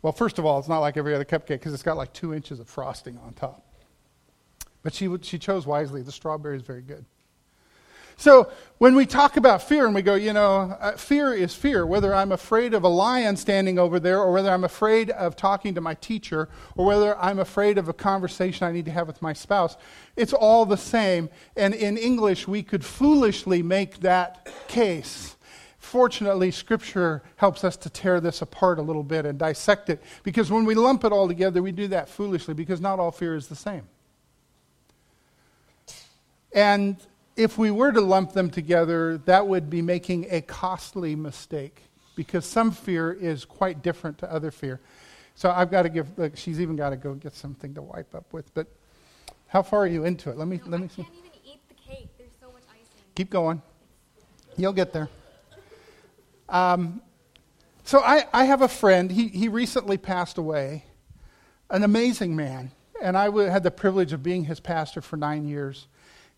Well, 0.01 0.13
first 0.13 0.39
of 0.39 0.45
all, 0.45 0.61
it's 0.61 0.69
not 0.69 0.79
like 0.79 0.97
every 0.97 1.13
other 1.13 1.25
cupcake 1.25 1.49
because 1.49 1.75
it's 1.75 1.83
got 1.83 1.97
like 1.97 2.13
two 2.13 2.33
inches 2.35 2.61
of 2.61 2.69
frosting 2.69 3.19
on 3.19 3.33
top. 3.33 3.67
But 4.83 4.95
she, 4.95 5.09
she 5.23 5.39
chose 5.39 5.67
wisely. 5.67 6.03
The 6.03 6.13
strawberry 6.13 6.57
is 6.57 6.63
very 6.63 6.83
good. 6.83 7.05
So 8.17 8.53
when 8.79 8.95
we 8.95 9.07
talk 9.07 9.37
about 9.37 9.63
fear 9.63 9.87
and 9.87 9.95
we 9.95 10.03
go, 10.03 10.15
you 10.15 10.33
know, 10.33 10.77
uh, 10.81 10.97
fear 10.97 11.33
is 11.33 11.55
fear, 11.55 11.87
whether 11.87 12.15
I'm 12.15 12.31
afraid 12.31 12.75
of 12.75 12.85
a 12.85 12.89
lion 12.89 13.37
standing 13.37 13.79
over 13.79 13.99
there, 13.99 14.21
or 14.21 14.33
whether 14.33 14.51
I'm 14.51 14.65
afraid 14.65 15.11
of 15.11 15.35
talking 15.35 15.75
to 15.75 15.81
my 15.81 15.95
teacher, 15.95 16.49
or 16.77 16.87
whether 16.87 17.19
I'm 17.19 17.39
afraid 17.39 17.79
of 17.79 17.89
a 17.89 17.93
conversation 17.93 18.67
I 18.67 18.73
need 18.73 18.85
to 18.85 18.91
have 18.93 19.07
with 19.07 19.23
my 19.23 19.33
spouse, 19.33 19.77
it's 20.15 20.33
all 20.33 20.67
the 20.67 20.77
same. 20.77 21.31
And 21.57 21.75
in 21.75 21.97
English, 21.97 22.47
we 22.47 22.63
could 22.63 22.85
foolishly 22.85 23.63
make 23.63 24.01
that 24.01 24.49
case. 24.69 25.37
Fortunately, 25.79 26.51
Scripture 26.53 27.23
helps 27.37 27.65
us 27.65 27.77
to 27.79 27.91
tear 27.91 28.21
this 28.21 28.41
apart 28.41 28.79
a 28.79 28.83
little 28.83 29.03
bit 29.03 29.27
and 29.27 29.39
dissect 29.39 29.91
it, 29.91 30.01
because 30.23 30.51
when 30.51 30.65
we 30.65 30.75
lump 30.75 31.05
it 31.05 31.13
all 31.13 31.27
together, 31.27 31.61
we 31.61 31.73
do 31.73 31.89
that 31.89 32.09
foolishly, 32.09 32.55
because 32.55 32.81
not 32.81 33.01
all 33.01 33.11
fear 33.11 33.35
is 33.35 33.49
the 33.49 33.57
same. 33.57 33.83
And 36.55 36.97
if 37.37 37.57
we 37.57 37.71
were 37.71 37.93
to 37.93 38.01
lump 38.01 38.33
them 38.33 38.51
together, 38.51 39.19
that 39.25 39.47
would 39.47 39.71
be 39.71 39.83
making 39.83 40.27
a 40.31 40.41
costly 40.43 41.15
mistake 41.17 41.83
because 42.15 42.45
some 42.45 42.71
fear 42.71 43.13
is 43.13 43.45
quite 43.45 43.83
different 43.83 44.19
to 44.19 44.31
other 44.31 44.51
fear. 44.51 44.81
So 45.35 45.51
I've 45.51 45.71
got 45.71 45.83
to 45.83 45.89
give, 45.89 46.19
like, 46.19 46.37
she's 46.37 46.61
even 46.61 46.77
got 46.77 46.91
to 46.91 46.97
go 46.97 47.15
get 47.15 47.35
something 47.35 47.75
to 47.75 47.83
wipe 47.83 48.15
up 48.15 48.33
with. 48.33 48.53
But 48.53 48.67
how 49.47 49.63
far 49.63 49.81
are 49.81 49.87
you 49.87 50.05
into 50.05 50.31
it? 50.31 50.37
Let 50.37 50.47
me, 50.47 50.61
no, 50.65 50.71
let 50.71 50.81
me 50.81 50.87
I 50.87 50.95
see. 50.97 51.03
can't 51.03 51.15
even 51.17 51.31
eat 51.45 51.61
the 51.69 51.75
cake. 51.75 52.09
There's 52.19 52.31
so 52.39 52.49
much 52.53 52.63
icing. 52.71 52.87
Keep 53.15 53.31
going. 53.31 53.63
You'll 54.59 54.75
get 54.75 54.93
there. 54.93 55.09
Um, 56.51 57.01
so 57.85 58.01
I, 58.01 58.27
I 58.33 58.45
have 58.45 58.61
a 58.61 58.69
friend. 58.69 59.11
He, 59.11 59.29
he 59.29 59.49
recently 59.49 59.97
passed 59.97 60.37
away, 60.37 60.85
an 61.71 61.83
amazing 61.83 62.37
man. 62.37 62.73
And 63.01 63.17
I 63.17 63.27
w- 63.27 63.49
had 63.49 63.63
the 63.63 63.71
privilege 63.71 64.13
of 64.13 64.23
being 64.23 64.45
his 64.45 64.61
pastor 64.61 65.01
for 65.01 65.17
nine 65.17 65.49
years. 65.49 65.89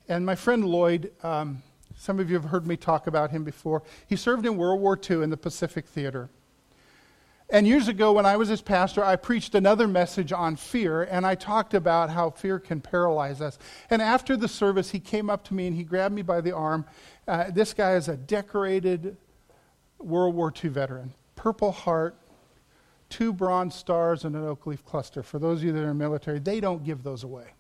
And 0.09 0.27
my 0.27 0.35
friend 0.35 0.65
Lloyd, 0.65 1.13
um, 1.23 1.63
some 1.97 2.21
of 2.21 2.29
you 2.29 2.37
have 2.37 2.51
heard 2.51 2.67
me 2.67 2.77
talk 2.77 3.07
about 3.07 3.31
him 3.31 3.45
before. 3.45 3.83
He 4.07 4.17
served 4.17 4.45
in 4.45 4.57
World 4.57 4.81
War 4.81 4.99
II 4.99 5.23
in 5.23 5.31
the 5.31 5.37
Pacific 5.37 5.87
Theater. 5.87 6.29
And 7.51 7.67
years 7.67 7.89
ago, 7.89 8.13
when 8.13 8.27
I 8.27 8.37
was 8.37 8.49
his 8.49 8.63
pastor, 8.63 9.05
I 9.05 9.17
preached 9.17 9.55
another 9.55 9.87
message 9.87 10.33
on 10.33 10.57
fear, 10.57 11.03
and 11.03 11.27
I 11.27 11.35
talked 11.35 11.75
about 11.75 12.11
how 12.11 12.31
fear 12.31 12.59
can 12.59 12.81
paralyze 12.81 13.41
us. 13.41 13.59
And 13.91 14.01
after 14.01 14.37
the 14.37 14.49
service, 14.49 14.91
he 14.91 14.99
came 14.99 15.29
up 15.31 15.45
to 15.45 15.55
me 15.55 15.67
and 15.67 15.77
he 15.77 15.85
grabbed 15.85 16.15
me 16.15 16.23
by 16.23 16.41
the 16.41 16.53
arm. 16.53 16.87
Uh, 17.29 17.51
this 17.51 17.75
guy 17.75 17.95
is 17.95 18.09
a 18.09 18.17
decorated 18.17 19.17
World 19.99 20.35
War 20.35 20.53
II 20.63 20.71
veteran, 20.71 21.15
Purple 21.37 21.73
Heart, 21.73 22.17
two 23.09 23.33
Bronze 23.33 23.75
Stars, 23.75 24.25
and 24.25 24.35
an 24.35 24.45
oak 24.45 24.67
leaf 24.67 24.85
cluster. 24.85 25.23
For 25.23 25.39
those 25.39 25.59
of 25.59 25.65
you 25.65 25.73
that 25.73 25.85
are 25.85 25.95
military, 25.95 26.39
they 26.39 26.61
don't 26.61 26.83
give 26.83 27.03
those 27.03 27.25
away. 27.25 27.53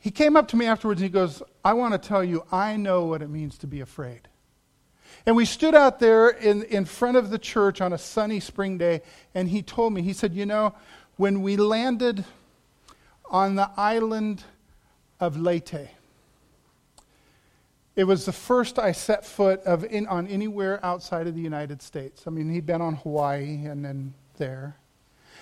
He 0.00 0.10
came 0.10 0.36
up 0.36 0.48
to 0.48 0.56
me 0.56 0.66
afterwards 0.66 1.00
and 1.00 1.08
he 1.08 1.12
goes, 1.12 1.42
I 1.62 1.74
want 1.74 1.92
to 1.92 2.08
tell 2.08 2.24
you, 2.24 2.44
I 2.50 2.76
know 2.76 3.04
what 3.04 3.20
it 3.20 3.28
means 3.28 3.58
to 3.58 3.66
be 3.66 3.80
afraid. 3.80 4.22
And 5.26 5.36
we 5.36 5.44
stood 5.44 5.74
out 5.74 6.00
there 6.00 6.30
in, 6.30 6.62
in 6.64 6.86
front 6.86 7.18
of 7.18 7.30
the 7.30 7.38
church 7.38 7.80
on 7.80 7.92
a 7.92 7.98
sunny 7.98 8.40
spring 8.40 8.78
day, 8.78 9.02
and 9.34 9.48
he 9.48 9.62
told 9.62 9.92
me, 9.92 10.00
he 10.00 10.14
said, 10.14 10.32
You 10.32 10.46
know, 10.46 10.74
when 11.16 11.42
we 11.42 11.56
landed 11.56 12.24
on 13.30 13.56
the 13.56 13.70
island 13.76 14.42
of 15.18 15.36
Leyte, 15.36 15.90
it 17.96 18.04
was 18.04 18.24
the 18.24 18.32
first 18.32 18.78
I 18.78 18.92
set 18.92 19.26
foot 19.26 19.60
of 19.64 19.84
in, 19.84 20.06
on 20.06 20.26
anywhere 20.26 20.82
outside 20.82 21.26
of 21.26 21.34
the 21.34 21.42
United 21.42 21.82
States. 21.82 22.22
I 22.26 22.30
mean, 22.30 22.50
he'd 22.50 22.64
been 22.64 22.80
on 22.80 22.94
Hawaii 22.94 23.66
and 23.66 23.84
then 23.84 24.14
there. 24.38 24.76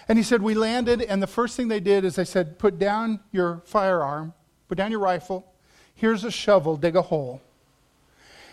And 0.08 0.18
he 0.18 0.24
said, 0.24 0.42
We 0.42 0.54
landed, 0.54 1.02
and 1.02 1.22
the 1.22 1.28
first 1.28 1.56
thing 1.56 1.68
they 1.68 1.80
did 1.80 2.04
is 2.04 2.16
they 2.16 2.24
said, 2.24 2.58
Put 2.58 2.78
down 2.78 3.20
your 3.30 3.62
firearm, 3.64 4.32
put 4.68 4.78
down 4.78 4.90
your 4.90 5.00
rifle. 5.00 5.46
Here's 5.94 6.24
a 6.24 6.30
shovel, 6.30 6.76
dig 6.76 6.94
a 6.96 7.02
hole. 7.02 7.40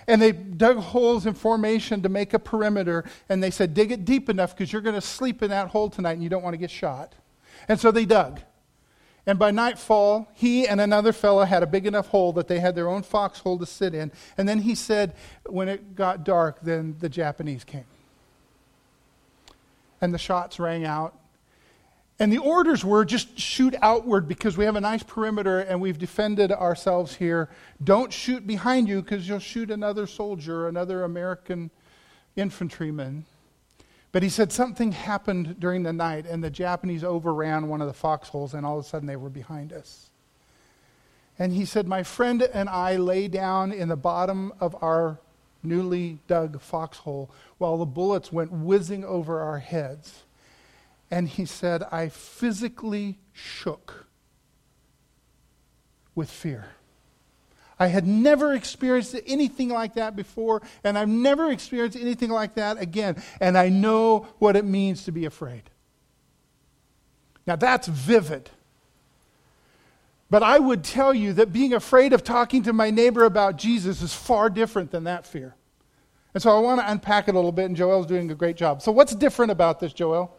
And 0.07 0.21
they 0.21 0.31
dug 0.31 0.77
holes 0.77 1.25
in 1.25 1.33
formation 1.33 2.03
to 2.03 2.09
make 2.09 2.33
a 2.33 2.39
perimeter, 2.39 3.05
and 3.27 3.41
they 3.41 3.51
said, 3.51 3.73
dig 3.73 3.91
it 3.91 4.05
deep 4.05 4.29
enough 4.29 4.55
because 4.55 4.71
you're 4.71 4.81
going 4.81 4.95
to 4.95 5.01
sleep 5.01 5.41
in 5.41 5.49
that 5.49 5.69
hole 5.69 5.89
tonight 5.89 6.13
and 6.13 6.23
you 6.23 6.29
don't 6.29 6.43
want 6.43 6.53
to 6.53 6.59
get 6.59 6.69
shot. 6.69 7.13
And 7.67 7.79
so 7.79 7.91
they 7.91 8.05
dug. 8.05 8.39
And 9.27 9.39
by 9.39 9.49
nightfall, 9.49 10.27
he 10.35 10.67
and 10.67 10.79
another 10.79 11.11
fellow 11.11 11.45
had 11.45 11.63
a 11.63 11.67
big 11.67 11.87
enough 11.87 12.09
hole 12.09 12.31
that 12.33 12.47
they 12.47 12.59
had 12.59 12.75
their 12.75 12.87
own 12.87 13.01
foxhole 13.01 13.57
to 13.57 13.65
sit 13.65 13.95
in. 13.95 14.11
And 14.37 14.47
then 14.47 14.59
he 14.59 14.75
said, 14.75 15.15
when 15.47 15.67
it 15.67 15.95
got 15.95 16.23
dark, 16.23 16.59
then 16.61 16.95
the 16.99 17.09
Japanese 17.09 17.63
came. 17.63 17.85
And 19.99 20.13
the 20.13 20.19
shots 20.19 20.59
rang 20.59 20.85
out, 20.85 21.17
and 22.17 22.31
the 22.31 22.37
orders 22.37 22.85
were 22.85 23.03
just 23.03 23.37
shoot 23.37 23.75
outward 23.81 24.27
because 24.27 24.57
we 24.57 24.65
have 24.65 24.77
a 24.77 24.81
nice 24.81 25.03
perimeter 25.03 25.59
and 25.59 25.81
we've 25.81 25.99
defended 25.99 26.51
ourselves 26.51 27.15
here. 27.15 27.49
Don't 27.83 28.13
shoot 28.13 28.47
behind 28.47 28.87
you 28.87 29.01
because 29.01 29.27
you'll 29.27 29.39
shoot 29.39 29.69
another 29.69 30.07
soldier, 30.07 30.67
another 30.67 31.03
American 31.03 31.71
infantryman. 32.37 33.25
But 34.13 34.23
he 34.23 34.29
said 34.29 34.53
something 34.53 34.93
happened 34.93 35.59
during 35.59 35.83
the 35.83 35.91
night 35.91 36.25
and 36.25 36.41
the 36.41 36.49
Japanese 36.49 37.03
overran 37.03 37.67
one 37.67 37.81
of 37.81 37.87
the 37.87 37.93
foxholes 37.93 38.53
and 38.53 38.65
all 38.65 38.79
of 38.79 38.85
a 38.85 38.87
sudden 38.87 39.07
they 39.07 39.17
were 39.17 39.29
behind 39.29 39.73
us. 39.73 40.09
And 41.37 41.51
he 41.51 41.65
said, 41.65 41.85
My 41.85 42.03
friend 42.03 42.41
and 42.41 42.69
I 42.69 42.95
lay 42.95 43.27
down 43.27 43.73
in 43.73 43.89
the 43.89 43.97
bottom 43.97 44.53
of 44.61 44.81
our 44.81 45.19
newly 45.63 46.19
dug 46.27 46.61
foxhole 46.61 47.29
while 47.57 47.77
the 47.77 47.85
bullets 47.85 48.31
went 48.31 48.51
whizzing 48.51 49.03
over 49.03 49.41
our 49.41 49.59
heads. 49.59 50.24
And 51.11 51.27
he 51.27 51.45
said, 51.45 51.83
I 51.91 52.09
physically 52.09 53.19
shook 53.31 54.05
with 56.15 56.29
fear. 56.29 56.65
I 57.77 57.87
had 57.87 58.07
never 58.07 58.53
experienced 58.53 59.15
anything 59.27 59.69
like 59.69 59.95
that 59.95 60.15
before, 60.15 60.61
and 60.83 60.97
I've 60.97 61.09
never 61.09 61.51
experienced 61.51 61.97
anything 61.97 62.29
like 62.29 62.55
that 62.55 62.81
again. 62.81 63.21
And 63.41 63.57
I 63.57 63.69
know 63.69 64.27
what 64.39 64.55
it 64.55 64.63
means 64.63 65.03
to 65.05 65.11
be 65.11 65.25
afraid. 65.25 65.63
Now, 67.45 67.57
that's 67.57 67.87
vivid. 67.87 68.49
But 70.29 70.41
I 70.41 70.57
would 70.57 70.83
tell 70.83 71.13
you 71.13 71.33
that 71.33 71.53
being 71.53 71.73
afraid 71.73 72.13
of 72.13 72.23
talking 72.23 72.63
to 72.63 72.73
my 72.73 72.89
neighbor 72.89 73.25
about 73.25 73.57
Jesus 73.57 74.01
is 74.01 74.13
far 74.13 74.49
different 74.49 74.91
than 74.91 75.03
that 75.03 75.25
fear. 75.27 75.55
And 76.33 76.41
so 76.41 76.55
I 76.55 76.59
want 76.59 76.81
to 76.81 76.91
unpack 76.91 77.27
it 77.27 77.35
a 77.35 77.37
little 77.37 77.51
bit, 77.51 77.65
and 77.65 77.75
Joel's 77.75 78.07
doing 78.07 78.31
a 78.31 78.35
great 78.35 78.57
job. 78.57 78.81
So, 78.81 78.91
what's 78.91 79.15
different 79.15 79.51
about 79.51 79.79
this, 79.79 79.93
Joel? 79.93 80.35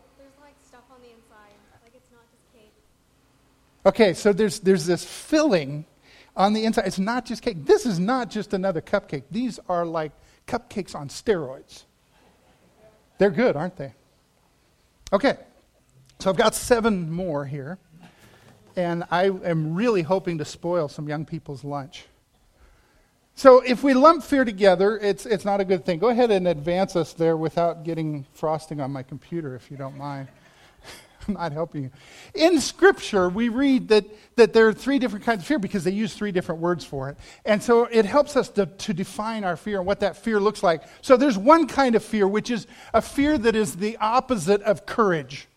Okay, 3.87 4.15
so 4.15 4.33
there's, 4.33 4.59
there's 4.59 4.85
this 4.85 5.05
filling 5.05 5.87
on 6.37 6.53
the 6.53 6.65
inside. 6.65 6.89
It's 6.89 6.99
not 6.99 7.25
just 7.25 7.41
cake. 7.41 7.65
This 7.65 7.87
is 7.87 8.01
not 8.01 8.31
just 8.31 8.53
another 8.53 8.81
cupcake. 8.81 9.23
These 9.31 9.61
are 9.69 9.87
like 9.87 10.11
cupcakes 10.49 10.97
on 10.97 11.09
steroids. 11.09 11.85
They're 13.19 13.31
good, 13.31 13.55
aren't 13.55 13.77
they? 13.77 13.95
Okay, 15.13 15.37
so 16.19 16.31
I've 16.31 16.37
got 16.37 16.57
seven 16.57 17.13
more 17.13 17.47
here. 17.47 17.79
And 18.75 19.05
I 19.11 19.27
am 19.27 19.75
really 19.75 20.03
hoping 20.03 20.39
to 20.39 20.45
spoil 20.45 20.89
some 20.89 21.09
young 21.09 21.25
people's 21.25 21.63
lunch. 21.63 22.07
So 23.37 23.61
if 23.61 23.85
we 23.85 23.95
lump 23.95 24.25
fear 24.25 24.45
together, 24.45 24.99
it's, 24.99 25.27
it's 25.27 25.45
not 25.45 25.61
a 25.61 25.65
good 25.65 25.87
thing. 25.87 26.01
Go 26.01 26.09
ahead 26.09 26.33
and 26.33 26.49
advance 26.49 26.97
us 26.97 27.13
there 27.13 27.37
without 27.37 27.85
getting 27.85 28.27
frosting 28.33 28.81
on 28.81 28.91
my 28.91 29.05
computer, 29.05 29.55
if 29.55 29.71
you 29.71 29.77
don't 29.77 29.97
mind. 29.97 30.27
I'm 31.29 31.35
not 31.35 31.53
helping 31.53 31.85
you. 31.85 31.91
In 32.35 32.61
Scripture, 32.61 33.29
we 33.29 33.49
read 33.49 33.89
that, 33.89 34.05
that 34.37 34.53
there 34.53 34.69
are 34.69 34.73
three 34.73 34.99
different 34.99 35.25
kinds 35.25 35.43
of 35.43 35.47
fear 35.47 35.59
because 35.59 35.85
they 35.85 35.91
use 35.91 36.15
three 36.15 36.33
different 36.33 36.61
words 36.61 36.85
for 36.85 37.09
it. 37.11 37.17
And 37.45 37.63
so 37.63 37.85
it 37.85 38.05
helps 38.05 38.37
us 38.37 38.49
to, 38.51 38.67
to 38.67 38.95
define 38.95 39.45
our 39.45 39.57
fear 39.57 39.79
and 39.79 39.87
what 39.87 40.01
that 40.01 40.17
fear 40.17 40.41
looks 40.41 40.63
like. 40.63 40.83
So 41.03 41.17
there's 41.17 41.39
one 41.39 41.67
kind 41.67 41.95
of 41.95 42.05
fear, 42.05 42.27
which 42.27 42.51
is 42.51 42.67
a 42.95 43.03
fear 43.03 43.39
that 43.39 43.57
is 43.57 43.77
the 43.77 43.97
opposite 43.99 44.63
of 44.63 44.87
courage. 44.87 45.49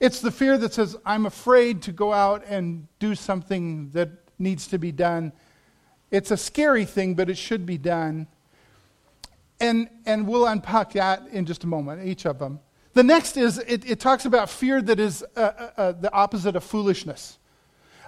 It's 0.00 0.20
the 0.20 0.32
fear 0.32 0.58
that 0.58 0.74
says, 0.74 0.96
I'm 1.06 1.26
afraid 1.26 1.82
to 1.82 1.92
go 1.92 2.12
out 2.12 2.44
and 2.48 2.88
do 2.98 3.14
something 3.14 3.90
that 3.90 4.10
needs 4.38 4.66
to 4.68 4.78
be 4.78 4.90
done. 4.90 5.32
It's 6.10 6.30
a 6.30 6.36
scary 6.36 6.84
thing, 6.84 7.14
but 7.14 7.30
it 7.30 7.38
should 7.38 7.64
be 7.64 7.78
done. 7.78 8.26
And, 9.60 9.88
and 10.04 10.26
we'll 10.26 10.46
unpack 10.46 10.92
that 10.94 11.28
in 11.30 11.46
just 11.46 11.62
a 11.62 11.68
moment, 11.68 12.04
each 12.04 12.26
of 12.26 12.40
them. 12.40 12.58
The 12.94 13.02
next 13.02 13.36
is 13.36 13.58
it, 13.58 13.88
it 13.88 14.00
talks 14.00 14.24
about 14.24 14.50
fear 14.50 14.82
that 14.82 15.00
is 15.00 15.24
uh, 15.36 15.40
uh, 15.40 15.70
uh 15.76 15.92
the 15.92 16.12
opposite 16.12 16.56
of 16.56 16.64
foolishness. 16.64 17.38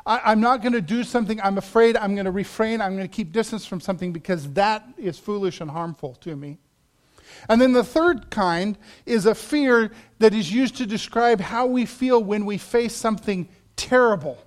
I, 0.07 0.33
am 0.33 0.41
not 0.41 0.61
going 0.61 0.75
to 0.75 0.83
do 0.83 1.03
something, 1.03 1.41
I'm 1.41 1.57
afraid 1.57 1.97
I'm 1.97 2.15
going 2.15 2.27
to 2.27 2.31
refrain, 2.31 2.83
I'm 2.83 2.95
going 2.95 3.09
to 3.09 3.15
keep 3.15 3.33
distance 3.33 3.65
from 3.65 3.81
something 3.81 4.13
because 4.13 4.53
that 4.53 4.87
is 4.99 5.19
foolish 5.19 5.63
and 5.63 5.71
harmful 5.71 6.15
to 6.17 6.37
me. 6.37 6.59
And 7.49 7.61
then 7.61 7.73
the 7.73 7.85
third 7.85 8.31
kind 8.31 8.77
is 9.07 9.25
a 9.25 9.35
fear 9.35 9.91
that 10.19 10.35
is 10.35 10.53
used 10.53 10.77
to 10.77 10.87
describe 10.87 11.41
how 11.41 11.67
we 11.67 11.87
feel 11.87 12.23
when 12.23 12.45
we 12.45 12.59
face 12.59 12.95
something 12.95 13.49
terrible. 13.77 14.39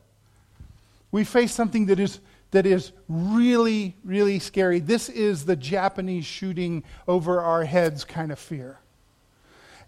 We 1.12 1.24
face 1.24 1.54
something 1.54 1.88
that 1.88 2.00
is, 2.00 2.20
that 2.52 2.66
is 2.66 2.92
really, 3.10 3.96
really 4.04 4.38
scary. 4.38 4.80
This 4.80 5.10
is 5.10 5.46
the 5.46 5.56
Japanese 5.56 6.26
shooting 6.26 6.84
over 7.08 7.42
our 7.42 7.66
heads 7.66 8.04
kind 8.04 8.32
of 8.32 8.38
fear. 8.38 8.80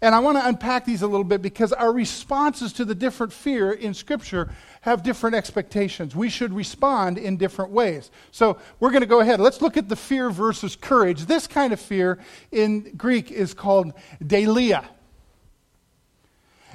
And 0.02 0.14
I 0.14 0.18
want 0.18 0.38
to 0.38 0.46
unpack 0.46 0.86
these 0.86 1.02
a 1.02 1.06
little 1.06 1.24
bit 1.24 1.42
because 1.42 1.72
our 1.72 1.92
responses 1.92 2.72
to 2.74 2.84
the 2.86 2.94
different 2.94 3.32
fear 3.32 3.72
in 3.72 3.92
Scripture 3.92 4.50
have 4.80 5.02
different 5.02 5.36
expectations. 5.36 6.16
We 6.16 6.30
should 6.30 6.54
respond 6.54 7.18
in 7.18 7.36
different 7.36 7.70
ways. 7.70 8.10
So 8.30 8.58
we're 8.78 8.90
going 8.90 9.02
to 9.02 9.06
go 9.06 9.20
ahead. 9.20 9.40
Let's 9.40 9.60
look 9.60 9.76
at 9.76 9.90
the 9.90 9.96
fear 9.96 10.30
versus 10.30 10.74
courage. 10.74 11.26
This 11.26 11.46
kind 11.46 11.72
of 11.72 11.80
fear 11.80 12.18
in 12.50 12.92
Greek 12.96 13.30
is 13.30 13.52
called 13.52 13.92
deilia. 14.24 14.86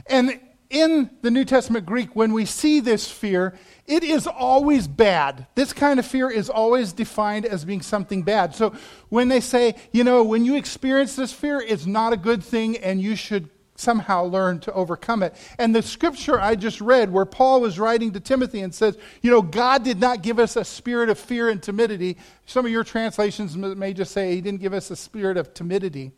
And 0.05 0.39
in 0.75 1.09
the 1.21 1.31
New 1.31 1.45
Testament 1.45 1.85
Greek, 1.85 2.17
when 2.17 2.33
we 2.33 2.43
see 2.43 2.81
this 2.81 3.09
fear, 3.09 3.57
it 3.87 4.03
is 4.03 4.27
always 4.27 4.89
bad. 4.89 5.47
This 5.55 5.71
kind 5.71 5.99
of 6.01 6.05
fear 6.05 6.29
is 6.29 6.49
always 6.49 6.91
defined 6.91 7.45
as 7.45 7.63
being 7.63 7.81
something 7.81 8.23
bad. 8.23 8.53
So 8.53 8.73
when 9.07 9.29
they 9.29 9.39
say, 9.39 9.75
you 9.93 10.03
know, 10.03 10.21
when 10.21 10.43
you 10.43 10.57
experience 10.57 11.15
this 11.15 11.31
fear, 11.31 11.61
it's 11.65 11.85
not 11.85 12.11
a 12.11 12.17
good 12.17 12.43
thing 12.43 12.75
and 12.77 13.01
you 13.01 13.15
should 13.15 13.49
somehow 13.77 14.25
learn 14.25 14.59
to 14.59 14.73
overcome 14.73 15.23
it. 15.23 15.33
And 15.57 15.73
the 15.73 15.81
scripture 15.81 16.41
I 16.41 16.55
just 16.55 16.81
read, 16.81 17.09
where 17.09 17.25
Paul 17.25 17.61
was 17.61 17.79
writing 17.79 18.11
to 18.11 18.19
Timothy 18.19 18.59
and 18.59 18.75
says, 18.75 18.97
you 19.21 19.31
know, 19.31 19.41
God 19.41 19.85
did 19.85 20.01
not 20.01 20.23
give 20.23 20.39
us 20.39 20.57
a 20.57 20.65
spirit 20.65 21.07
of 21.07 21.17
fear 21.17 21.47
and 21.47 21.63
timidity. 21.63 22.17
Some 22.45 22.65
of 22.65 22.71
your 22.71 22.83
translations 22.83 23.55
may 23.55 23.93
just 23.93 24.11
say 24.11 24.35
he 24.35 24.41
didn't 24.41 24.59
give 24.59 24.73
us 24.73 24.91
a 24.91 24.97
spirit 24.97 25.37
of 25.37 25.53
timidity. 25.53 26.11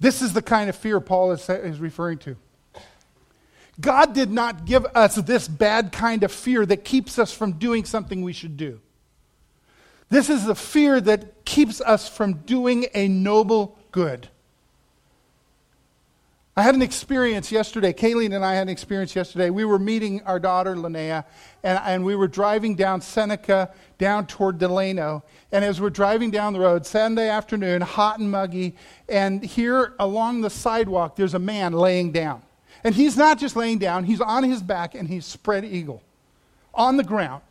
This 0.00 0.22
is 0.22 0.32
the 0.32 0.42
kind 0.42 0.70
of 0.70 0.76
fear 0.76 1.00
Paul 1.00 1.32
is, 1.32 1.48
referring 1.78 2.18
to. 2.20 2.36
God 3.80 4.14
did 4.14 4.30
not 4.30 4.64
give 4.64 4.86
us 4.94 5.16
this 5.16 5.48
bad 5.48 5.92
kind 5.92 6.22
of 6.22 6.32
fear 6.32 6.64
that 6.66 6.84
keeps 6.84 7.18
us 7.18 7.32
from 7.32 7.52
doing 7.52 7.84
something 7.84 8.22
we 8.22 8.32
should 8.32 8.56
do. 8.56 8.80
This 10.08 10.30
is 10.30 10.44
the 10.46 10.54
fear 10.54 11.00
that 11.00 11.44
keeps 11.44 11.80
us 11.80 12.08
from 12.08 12.34
doing 12.34 12.86
a 12.94 13.08
noble 13.08 13.78
good. 13.90 14.28
I 16.58 16.62
had 16.62 16.74
an 16.74 16.80
experience 16.80 17.52
yesterday. 17.52 17.92
Kayleen 17.92 18.34
and 18.34 18.42
I 18.42 18.54
had 18.54 18.62
an 18.62 18.68
experience 18.70 19.14
yesterday. 19.14 19.50
We 19.50 19.66
were 19.66 19.78
meeting 19.78 20.22
our 20.22 20.40
daughter, 20.40 20.74
Linnea, 20.74 21.26
and, 21.62 21.78
and 21.84 22.02
we 22.02 22.16
were 22.16 22.28
driving 22.28 22.76
down 22.76 23.02
Seneca 23.02 23.70
down 23.98 24.26
toward 24.26 24.56
Delano. 24.56 25.22
And 25.52 25.66
as 25.66 25.82
we're 25.82 25.90
driving 25.90 26.30
down 26.30 26.54
the 26.54 26.60
road, 26.60 26.86
Sunday 26.86 27.28
afternoon, 27.28 27.82
hot 27.82 28.20
and 28.20 28.30
muggy, 28.30 28.74
and 29.06 29.44
here 29.44 29.92
along 29.98 30.40
the 30.40 30.48
sidewalk, 30.48 31.16
there's 31.16 31.34
a 31.34 31.38
man 31.38 31.74
laying 31.74 32.10
down. 32.10 32.40
And 32.84 32.94
he's 32.94 33.16
not 33.16 33.38
just 33.38 33.56
laying 33.56 33.78
down, 33.78 34.04
he's 34.04 34.20
on 34.20 34.44
his 34.44 34.62
back 34.62 34.94
and 34.94 35.08
he's 35.08 35.24
spread 35.24 35.64
eagle 35.64 36.02
on 36.74 36.96
the 36.96 37.04
ground. 37.04 37.42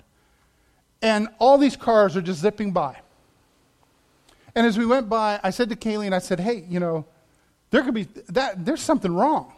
And 1.01 1.27
all 1.39 1.57
these 1.57 1.75
cars 1.75 2.15
are 2.15 2.21
just 2.21 2.41
zipping 2.41 2.71
by. 2.71 2.97
And 4.55 4.65
as 4.65 4.77
we 4.77 4.85
went 4.85 5.09
by, 5.09 5.39
I 5.43 5.49
said 5.49 5.69
to 5.69 5.75
Kayleen, 5.75 6.13
I 6.13 6.19
said, 6.19 6.39
hey, 6.39 6.65
you 6.69 6.79
know, 6.79 7.05
there 7.71 7.83
could 7.83 7.93
be 7.93 8.07
that 8.29 8.63
there's 8.65 8.81
something 8.81 9.13
wrong. 9.13 9.51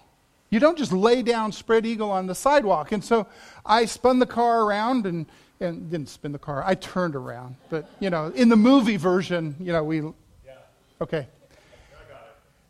You 0.49 0.59
don't 0.59 0.77
just 0.77 0.91
lay 0.91 1.21
down 1.21 1.51
spread 1.51 1.85
eagle 1.85 2.09
on 2.09 2.25
the 2.25 2.33
sidewalk. 2.33 2.91
And 2.91 3.03
so 3.03 3.27
I 3.65 3.85
spun 3.85 4.19
the 4.19 4.25
car 4.25 4.63
around 4.63 5.05
and, 5.05 5.25
and 5.59 5.91
didn't 5.91 6.09
spin 6.09 6.31
the 6.31 6.39
car. 6.39 6.63
I 6.65 6.75
turned 6.75 7.15
around. 7.15 7.57
But, 7.69 7.89
you 7.99 8.09
know, 8.09 8.27
in 8.33 8.49
the 8.49 8.55
movie 8.55 8.97
version, 8.97 9.55
you 9.59 9.73
know, 9.73 9.83
we. 9.83 9.99
Yeah. 9.99 10.53
Okay. 11.01 11.27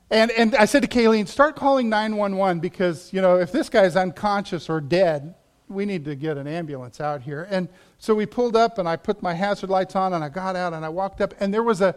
And, 0.10 0.32
and 0.32 0.56
I 0.56 0.66
said 0.66 0.84
to 0.84 0.88
Kayleen, 0.88 1.28
start 1.28 1.56
calling 1.56 1.90
911 1.90 2.60
because, 2.60 3.12
you 3.12 3.22
know, 3.22 3.38
if 3.38 3.52
this 3.52 3.70
guy's 3.70 3.96
unconscious 3.96 4.70
or 4.70 4.80
dead, 4.80 5.36
we 5.68 5.86
need 5.86 6.06
to 6.06 6.16
get 6.16 6.38
an 6.38 6.48
ambulance 6.48 7.02
out 7.02 7.22
here. 7.22 7.46
And 7.50 7.68
so 8.00 8.16
we 8.16 8.26
pulled 8.26 8.56
up 8.56 8.78
and 8.78 8.88
I 8.88 8.96
put 8.96 9.22
my 9.22 9.34
hazard 9.34 9.70
lights 9.70 9.96
on 9.96 10.14
and 10.14 10.24
I 10.24 10.30
got 10.30 10.56
out 10.56 10.74
and 10.74 10.86
I 10.86 10.90
walked 10.90 11.20
up 11.20 11.34
and 11.40 11.54
there 11.54 11.64
was 11.64 11.82
a 11.82 11.96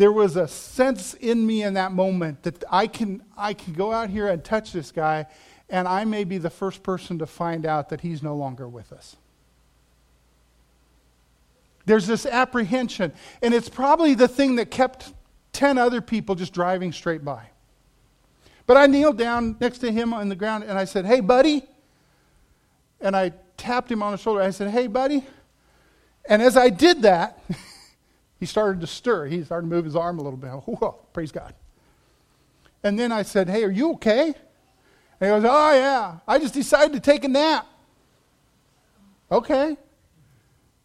there 0.00 0.10
was 0.10 0.36
a 0.36 0.48
sense 0.48 1.12
in 1.12 1.46
me 1.46 1.62
in 1.62 1.74
that 1.74 1.92
moment 1.92 2.44
that 2.44 2.64
I 2.70 2.86
can, 2.86 3.22
I 3.36 3.52
can 3.52 3.74
go 3.74 3.92
out 3.92 4.08
here 4.08 4.28
and 4.28 4.42
touch 4.42 4.72
this 4.72 4.90
guy, 4.92 5.26
and 5.68 5.86
I 5.86 6.06
may 6.06 6.24
be 6.24 6.38
the 6.38 6.48
first 6.48 6.82
person 6.82 7.18
to 7.18 7.26
find 7.26 7.66
out 7.66 7.90
that 7.90 8.00
he's 8.00 8.22
no 8.22 8.34
longer 8.34 8.66
with 8.66 8.94
us. 8.94 9.16
There's 11.84 12.06
this 12.06 12.24
apprehension, 12.24 13.12
and 13.42 13.52
it's 13.52 13.68
probably 13.68 14.14
the 14.14 14.26
thing 14.26 14.56
that 14.56 14.70
kept 14.70 15.12
10 15.60 15.76
other 15.76 16.00
people 16.00 16.34
just 16.34 16.54
driving 16.54 16.90
straight 16.90 17.22
by. 17.22 17.44
But 18.66 18.78
I 18.78 18.86
kneeled 18.86 19.18
down 19.18 19.58
next 19.60 19.80
to 19.80 19.92
him 19.92 20.14
on 20.14 20.30
the 20.30 20.34
ground 20.34 20.64
and 20.64 20.78
I 20.78 20.86
said, 20.86 21.04
Hey, 21.04 21.20
buddy. 21.20 21.68
And 22.98 23.14
I 23.14 23.32
tapped 23.58 23.92
him 23.92 24.02
on 24.02 24.12
the 24.12 24.16
shoulder. 24.16 24.40
I 24.40 24.52
said, 24.52 24.70
Hey, 24.70 24.86
buddy. 24.86 25.22
And 26.24 26.40
as 26.40 26.56
I 26.56 26.70
did 26.70 27.02
that, 27.02 27.44
he 28.40 28.46
started 28.46 28.80
to 28.80 28.86
stir. 28.86 29.26
He 29.26 29.44
started 29.44 29.68
to 29.68 29.74
move 29.74 29.84
his 29.84 29.94
arm 29.94 30.18
a 30.18 30.22
little 30.22 30.38
bit. 30.38 30.48
Whoa, 30.64 30.92
praise 31.12 31.30
God. 31.30 31.52
And 32.82 32.98
then 32.98 33.12
I 33.12 33.20
said, 33.20 33.46
Hey, 33.46 33.62
are 33.62 33.70
you 33.70 33.92
okay? 33.92 34.28
And 34.28 34.34
he 35.20 35.26
goes, 35.26 35.44
Oh, 35.44 35.74
yeah. 35.74 36.20
I 36.26 36.38
just 36.38 36.54
decided 36.54 36.94
to 36.94 37.00
take 37.00 37.22
a 37.22 37.28
nap. 37.28 37.66
Okay. 39.30 39.76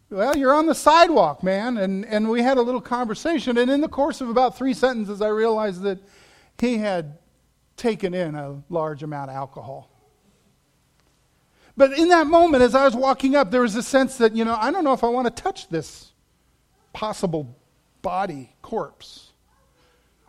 Well, 0.08 0.36
you're 0.36 0.54
on 0.54 0.66
the 0.66 0.74
sidewalk, 0.74 1.42
man. 1.42 1.76
And, 1.78 2.04
and 2.04 2.28
we 2.28 2.42
had 2.42 2.58
a 2.58 2.62
little 2.62 2.80
conversation. 2.80 3.58
And 3.58 3.70
in 3.70 3.80
the 3.80 3.88
course 3.88 4.20
of 4.20 4.28
about 4.28 4.56
three 4.56 4.74
sentences, 4.74 5.20
I 5.20 5.28
realized 5.28 5.82
that 5.82 5.98
he 6.58 6.78
had 6.78 7.18
taken 7.76 8.14
in 8.14 8.34
a 8.34 8.62
large 8.70 9.02
amount 9.02 9.30
of 9.30 9.36
alcohol. 9.36 9.90
But 11.76 11.92
in 11.92 12.08
that 12.08 12.26
moment, 12.26 12.62
as 12.62 12.74
I 12.74 12.84
was 12.84 12.96
walking 12.96 13.36
up, 13.36 13.50
there 13.50 13.60
was 13.60 13.74
a 13.74 13.82
sense 13.82 14.16
that, 14.18 14.34
you 14.34 14.44
know, 14.44 14.56
I 14.58 14.70
don't 14.70 14.84
know 14.84 14.94
if 14.94 15.04
I 15.04 15.08
want 15.08 15.26
to 15.26 15.42
touch 15.42 15.68
this 15.68 16.12
possible 16.92 17.54
body, 18.00 18.54
corpse. 18.62 19.32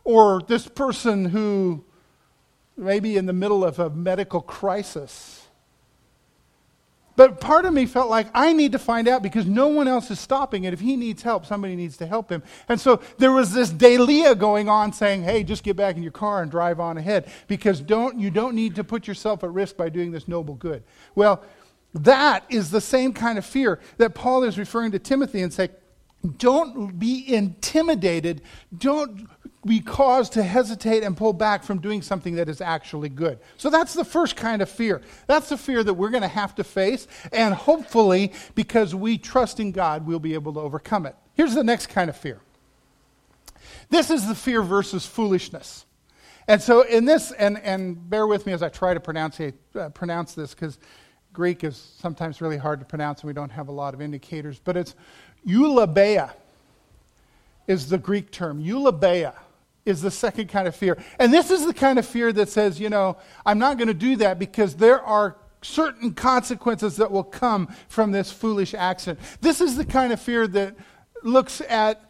Or 0.03 0.41
this 0.41 0.67
person 0.67 1.25
who 1.25 1.85
may 2.75 2.99
be 2.99 3.15
in 3.15 3.25
the 3.25 3.33
middle 3.33 3.63
of 3.63 3.79
a 3.79 3.89
medical 3.89 4.41
crisis. 4.41 5.46
But 7.17 7.41
part 7.41 7.65
of 7.65 7.73
me 7.73 7.87
felt 7.87 8.09
like 8.11 8.27
I 8.33 8.53
need 8.53 8.71
to 8.73 8.79
find 8.79 9.07
out 9.07 9.23
because 9.23 9.47
no 9.47 9.67
one 9.67 9.87
else 9.87 10.11
is 10.11 10.19
stopping 10.19 10.63
it. 10.65 10.71
If 10.71 10.79
he 10.79 10.95
needs 10.95 11.23
help, 11.23 11.47
somebody 11.47 11.75
needs 11.75 11.97
to 11.97 12.05
help 12.05 12.29
him. 12.31 12.43
And 12.69 12.79
so 12.79 13.01
there 13.17 13.31
was 13.31 13.51
this 13.51 13.71
deilia 13.71 14.37
going 14.37 14.69
on 14.69 14.93
saying, 14.93 15.23
hey, 15.23 15.43
just 15.43 15.63
get 15.63 15.75
back 15.75 15.97
in 15.97 16.03
your 16.03 16.11
car 16.11 16.43
and 16.43 16.51
drive 16.51 16.79
on 16.79 16.95
ahead 16.97 17.29
because 17.47 17.81
don't, 17.81 18.19
you 18.19 18.29
don't 18.29 18.53
need 18.53 18.75
to 18.75 18.83
put 18.83 19.07
yourself 19.07 19.43
at 19.43 19.51
risk 19.51 19.75
by 19.75 19.89
doing 19.89 20.11
this 20.11 20.27
noble 20.27 20.53
good. 20.53 20.83
Well, 21.15 21.43
that 21.95 22.45
is 22.49 22.69
the 22.69 22.81
same 22.81 23.13
kind 23.13 23.39
of 23.39 23.45
fear 23.45 23.79
that 23.97 24.13
Paul 24.13 24.43
is 24.43 24.59
referring 24.59 24.91
to 24.91 24.99
Timothy 24.99 25.41
and 25.41 25.51
saying, 25.51 25.71
don't 26.37 26.99
be 26.99 27.33
intimidated. 27.33 28.41
Don't 28.77 29.27
be 29.67 29.79
caused 29.79 30.33
to 30.33 30.43
hesitate 30.43 31.03
and 31.03 31.15
pull 31.15 31.33
back 31.33 31.63
from 31.63 31.79
doing 31.79 32.01
something 32.01 32.35
that 32.35 32.49
is 32.49 32.61
actually 32.61 33.09
good. 33.09 33.39
So 33.57 33.69
that's 33.69 33.93
the 33.93 34.05
first 34.05 34.35
kind 34.35 34.61
of 34.61 34.69
fear. 34.69 35.01
That's 35.27 35.49
the 35.49 35.57
fear 35.57 35.83
that 35.83 35.93
we're 35.93 36.09
going 36.09 36.23
to 36.23 36.27
have 36.27 36.55
to 36.55 36.63
face. 36.63 37.07
And 37.31 37.53
hopefully, 37.53 38.33
because 38.55 38.95
we 38.95 39.17
trust 39.17 39.59
in 39.59 39.71
God, 39.71 40.07
we'll 40.07 40.19
be 40.19 40.33
able 40.33 40.53
to 40.53 40.59
overcome 40.59 41.05
it. 41.05 41.15
Here's 41.35 41.53
the 41.53 41.63
next 41.63 41.87
kind 41.87 42.09
of 42.09 42.17
fear 42.17 42.41
this 43.89 44.09
is 44.09 44.27
the 44.27 44.35
fear 44.35 44.61
versus 44.61 45.05
foolishness. 45.05 45.85
And 46.47 46.61
so, 46.61 46.81
in 46.81 47.05
this, 47.05 47.31
and, 47.31 47.57
and 47.59 48.09
bear 48.09 48.25
with 48.25 48.45
me 48.45 48.53
as 48.53 48.63
I 48.63 48.69
try 48.69 48.93
to 48.93 48.99
pronounce, 48.99 49.39
uh, 49.39 49.89
pronounce 49.89 50.33
this, 50.33 50.53
because 50.53 50.79
Greek 51.33 51.63
is 51.63 51.77
sometimes 51.99 52.41
really 52.41 52.57
hard 52.57 52.79
to 52.79 52.85
pronounce 52.85 53.21
and 53.21 53.27
we 53.27 53.33
don't 53.33 53.51
have 53.51 53.67
a 53.67 53.71
lot 53.71 53.93
of 53.93 54.01
indicators, 54.01 54.59
but 54.63 54.75
it's 54.75 54.95
Eulabeia 55.45 56.31
is 57.67 57.89
the 57.89 57.97
Greek 57.97 58.31
term. 58.31 58.63
Eulabeia 58.63 59.35
is 59.87 60.01
the 60.01 60.11
second 60.11 60.49
kind 60.49 60.67
of 60.67 60.75
fear. 60.75 60.97
And 61.17 61.33
this 61.33 61.49
is 61.49 61.65
the 61.65 61.73
kind 61.73 61.97
of 61.97 62.05
fear 62.05 62.33
that 62.33 62.49
says, 62.49 62.79
you 62.79 62.89
know, 62.89 63.17
I'm 63.45 63.57
not 63.57 63.77
going 63.77 63.87
to 63.87 63.93
do 63.93 64.17
that 64.17 64.37
because 64.37 64.75
there 64.75 65.01
are 65.01 65.37
certain 65.61 66.13
consequences 66.13 66.97
that 66.97 67.09
will 67.09 67.23
come 67.23 67.73
from 67.87 68.11
this 68.11 68.31
foolish 68.31 68.73
accident. 68.73 69.19
This 69.41 69.61
is 69.61 69.77
the 69.77 69.85
kind 69.85 70.13
of 70.13 70.21
fear 70.21 70.45
that 70.47 70.75
looks 71.23 71.61
at 71.61 72.03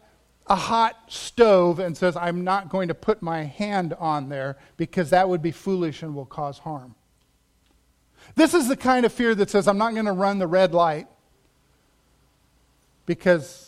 a 0.48 0.56
hot 0.56 0.96
stove 1.08 1.78
and 1.78 1.96
says, 1.96 2.16
I'm 2.16 2.42
not 2.42 2.68
going 2.68 2.88
to 2.88 2.94
put 2.94 3.22
my 3.22 3.44
hand 3.44 3.94
on 3.98 4.28
there 4.28 4.56
because 4.76 5.10
that 5.10 5.28
would 5.28 5.42
be 5.42 5.52
foolish 5.52 6.02
and 6.02 6.14
will 6.14 6.26
cause 6.26 6.58
harm. 6.58 6.94
This 8.34 8.54
is 8.54 8.68
the 8.68 8.76
kind 8.76 9.06
of 9.06 9.12
fear 9.12 9.34
that 9.34 9.50
says, 9.50 9.68
I'm 9.68 9.78
not 9.78 9.94
going 9.94 10.06
to 10.06 10.12
run 10.12 10.38
the 10.38 10.46
red 10.46 10.74
light 10.74 11.06
because 13.06 13.67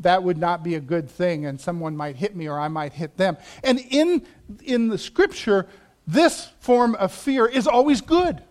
that 0.00 0.22
would 0.22 0.38
not 0.38 0.62
be 0.62 0.74
a 0.74 0.80
good 0.80 1.08
thing 1.10 1.46
and 1.46 1.60
someone 1.60 1.96
might 1.96 2.16
hit 2.16 2.34
me 2.34 2.48
or 2.48 2.58
I 2.58 2.68
might 2.68 2.92
hit 2.92 3.16
them. 3.16 3.36
And 3.62 3.78
in, 3.78 4.26
in 4.62 4.88
the 4.88 4.98
scripture, 4.98 5.66
this 6.06 6.50
form 6.60 6.94
of 6.96 7.12
fear 7.12 7.46
is 7.46 7.66
always 7.66 8.00
good. 8.00 8.42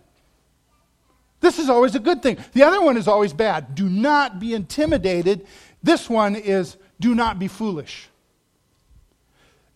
This 1.40 1.58
is 1.58 1.68
always 1.68 1.94
a 1.94 2.00
good 2.00 2.22
thing. 2.22 2.38
The 2.52 2.62
other 2.62 2.82
one 2.82 2.96
is 2.96 3.08
always 3.08 3.32
bad. 3.32 3.74
Do 3.74 3.88
not 3.88 4.38
be 4.38 4.54
intimidated. 4.54 5.46
This 5.82 6.08
one 6.08 6.36
is 6.36 6.76
do 7.00 7.14
not 7.14 7.38
be 7.38 7.48
foolish. 7.48 8.08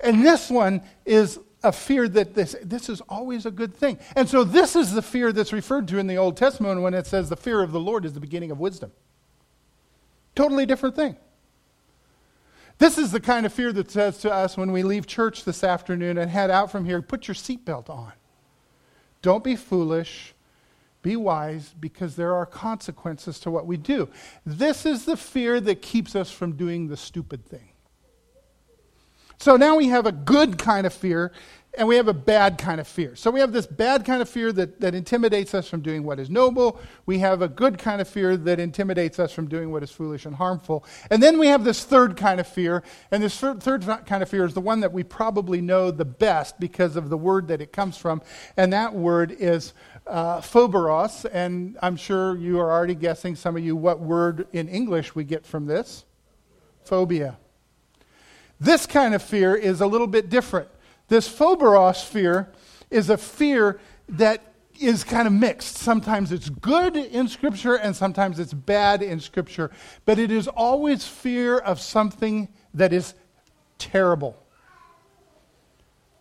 And 0.01 0.25
this 0.25 0.51
one 0.51 0.83
is 1.07 1.39
a 1.63 1.73
fear 1.73 2.07
that 2.09 2.35
this, 2.35 2.55
this 2.63 2.91
is 2.91 3.01
always 3.09 3.47
a 3.47 3.51
good 3.51 3.75
thing. 3.75 3.99
And 4.15 4.29
so 4.29 4.45
this 4.45 4.77
is 4.77 4.93
the 4.93 5.01
fear 5.01 5.33
that's 5.33 5.53
referred 5.53 5.89
to 5.89 5.99
in 5.99 6.07
the 6.07 6.17
Old 6.17 6.37
Testament 6.37 6.83
when 6.83 6.93
it 6.93 7.07
says 7.07 7.31
the 7.31 7.37
fear 7.37 7.63
of 7.63 7.73
the 7.73 7.81
Lord 7.81 8.05
is 8.05 8.13
the 8.13 8.21
beginning 8.21 8.51
of 8.51 8.61
wisdom. 8.61 8.93
Totally 10.35 10.67
different 10.67 10.95
thing. 10.95 11.17
This 12.79 12.99
is 12.99 13.13
the 13.13 13.21
kind 13.21 13.47
of 13.47 13.53
fear 13.53 13.73
that 13.73 13.91
says 13.91 14.19
to 14.19 14.33
us 14.33 14.57
when 14.57 14.73
we 14.73 14.83
leave 14.83 15.07
church 15.07 15.45
this 15.45 15.63
afternoon 15.63 16.19
and 16.19 16.31
head 16.31 16.51
out 16.51 16.71
from 16.71 16.85
here 16.85 17.01
put 17.03 17.29
your 17.29 17.35
seatbelt 17.35 17.89
on. 17.89 18.13
Don't 19.23 19.45
be 19.45 19.57
foolish. 19.57 20.35
Be 21.03 21.17
wise 21.17 21.75
because 21.79 22.17
there 22.17 22.35
are 22.35 22.47
consequences 22.47 23.39
to 23.41 23.51
what 23.51 23.67
we 23.67 23.77
do. 23.77 24.09
This 24.47 24.87
is 24.87 25.05
the 25.05 25.17
fear 25.17 25.61
that 25.61 25.83
keeps 25.83 26.17
us 26.17 26.31
from 26.31 26.57
doing 26.57 26.89
the 26.89 26.97
stupid 26.97 27.45
thing. 27.45 27.69
So 29.39 29.57
now 29.57 29.77
we 29.77 29.89
have 29.89 30.07
a 30.07 30.13
good 30.13 30.59
kind 30.59 30.87
of 30.87 30.95
fear 30.95 31.33
and 31.77 31.89
we 31.89 31.97
have 31.97 32.09
a 32.09 32.15
bad 32.15 32.59
kind 32.59 32.81
of 32.81 32.87
fear. 32.87 33.17
So 33.17 33.31
we 33.31 33.41
have 33.41 33.53
this 33.53 33.67
bad 33.67 34.05
kind 34.05 34.23
of 34.23 34.29
fear 34.29 34.53
that, 34.53 34.81
that 34.81 34.95
intimidates 34.95 35.55
us 35.55 35.69
from 35.69 35.81
doing 35.81 36.05
what 36.05 36.21
is 36.21 36.31
noble. 36.31 36.81
We 37.07 37.19
have 37.19 37.43
a 37.43 37.49
good 37.49 37.79
kind 37.79 38.01
of 38.01 38.09
fear 38.09 38.37
that 38.37 38.61
intimidates 38.61 39.19
us 39.19 39.33
from 39.33 39.49
doing 39.49 39.71
what 39.71 39.83
is 39.83 39.91
foolish 39.91 40.25
and 40.25 40.37
harmful. 40.37 40.85
And 41.11 41.23
then 41.23 41.39
we 41.39 41.49
have 41.49 41.65
this 41.65 41.85
third 41.85 42.17
kind 42.17 42.41
of 42.41 42.47
fear. 42.47 42.83
And 43.11 43.23
this 43.23 43.39
third, 43.39 43.63
third 43.63 43.85
kind 44.07 44.23
of 44.23 44.29
fear 44.29 44.45
is 44.45 44.55
the 44.55 44.61
one 44.61 44.81
that 44.81 44.93
we 44.93 45.03
probably 45.03 45.61
know 45.61 45.91
the 45.91 46.05
best 46.05 46.61
because 46.61 46.97
of 46.97 47.09
the 47.09 47.19
word 47.19 47.49
that 47.49 47.61
it 47.61 47.73
comes 47.73 47.97
from. 47.97 48.23
And 48.57 48.73
that 48.73 48.95
word 48.95 49.33
is 49.33 49.75
uh, 50.07 50.41
phoberos. 50.41 51.25
And 51.25 51.77
I'm 51.83 51.97
sure 51.97 52.37
you 52.37 52.61
are 52.61 52.71
already 52.71 52.95
guessing, 52.95 53.35
some 53.37 53.57
of 53.57 53.65
you, 53.65 53.75
what 53.75 54.01
word 54.01 54.47
in 54.53 54.69
English 54.69 55.15
we 55.15 55.25
get 55.25 55.45
from 55.45 55.67
this 55.67 56.05
phobia. 56.85 57.39
This 58.61 58.87
kind 58.87 59.15
of 59.15 59.23
fear 59.23 59.57
is 59.57 59.81
a 59.81 59.87
little 59.87 60.07
bit 60.07 60.31
different. 60.31 60.69
This 61.09 61.29
phoberos 61.29 62.03
fear 62.03 62.53
is 62.91 63.11
a 63.11 63.17
fear 63.17 63.81
that 64.09 64.55
is 64.81 65.05
kind 65.05 65.27
of 65.27 65.33
mixed. 65.33 65.77
Sometimes 65.77 66.33
it's 66.33 66.49
good 66.49 66.97
in 66.97 67.29
Scripture 67.29 67.77
and 67.77 67.95
sometimes 67.95 68.39
it's 68.39 68.53
bad 68.53 69.03
in 69.03 69.21
Scripture. 69.21 69.71
But 70.05 70.19
it 70.19 70.31
is 70.31 70.49
always 70.49 71.07
fear 71.07 71.59
of 71.59 71.81
something 71.81 72.49
that 72.73 72.93
is 72.93 73.15
terrible. 73.79 74.37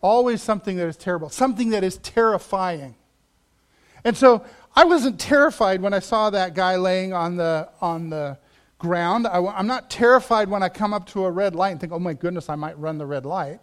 Always 0.00 0.42
something 0.42 0.76
that 0.76 0.86
is 0.86 0.96
terrible, 0.96 1.30
something 1.30 1.70
that 1.70 1.82
is 1.82 1.96
terrifying. 1.98 2.94
And 4.04 4.16
so 4.16 4.44
I 4.76 4.84
wasn't 4.84 5.18
terrified 5.18 5.80
when 5.80 5.94
I 5.94 6.00
saw 6.00 6.30
that 6.30 6.54
guy 6.54 6.76
laying 6.76 7.14
on 7.14 7.36
the, 7.36 7.70
on 7.80 8.10
the 8.10 8.38
ground. 8.78 9.26
I, 9.26 9.38
am 9.58 9.66
not 9.66 9.88
terrified 9.88 10.48
when 10.48 10.62
I 10.62 10.68
come 10.68 10.92
up 10.92 11.06
to 11.08 11.24
a 11.24 11.30
red 11.30 11.54
light 11.54 11.70
and 11.70 11.80
think, 11.80 11.92
oh 11.92 11.98
my 11.98 12.12
goodness, 12.12 12.50
I 12.50 12.54
might 12.54 12.78
run 12.78 12.98
the 12.98 13.06
red 13.06 13.24
light. 13.24 13.60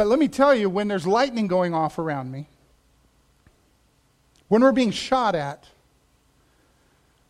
But 0.00 0.06
let 0.06 0.18
me 0.18 0.28
tell 0.28 0.54
you, 0.54 0.70
when 0.70 0.88
there's 0.88 1.06
lightning 1.06 1.46
going 1.46 1.74
off 1.74 1.98
around 1.98 2.32
me, 2.32 2.48
when 4.48 4.62
we're 4.62 4.72
being 4.72 4.92
shot 4.92 5.34
at, 5.34 5.68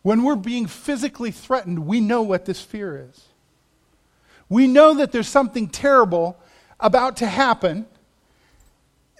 when 0.02 0.22
we're 0.22 0.37
being 0.37 0.68
physically 0.68 1.33
threatened, 1.33 1.85
we 1.85 2.00
know 2.00 2.22
what 2.22 2.44
this 2.44 2.62
fear 2.62 3.09
is. 3.11 3.24
We 4.48 4.68
know 4.68 4.94
that 4.94 5.11
there's 5.11 5.26
something 5.26 5.66
terrible 5.68 6.38
about 6.78 7.16
to 7.16 7.26
happen. 7.26 7.87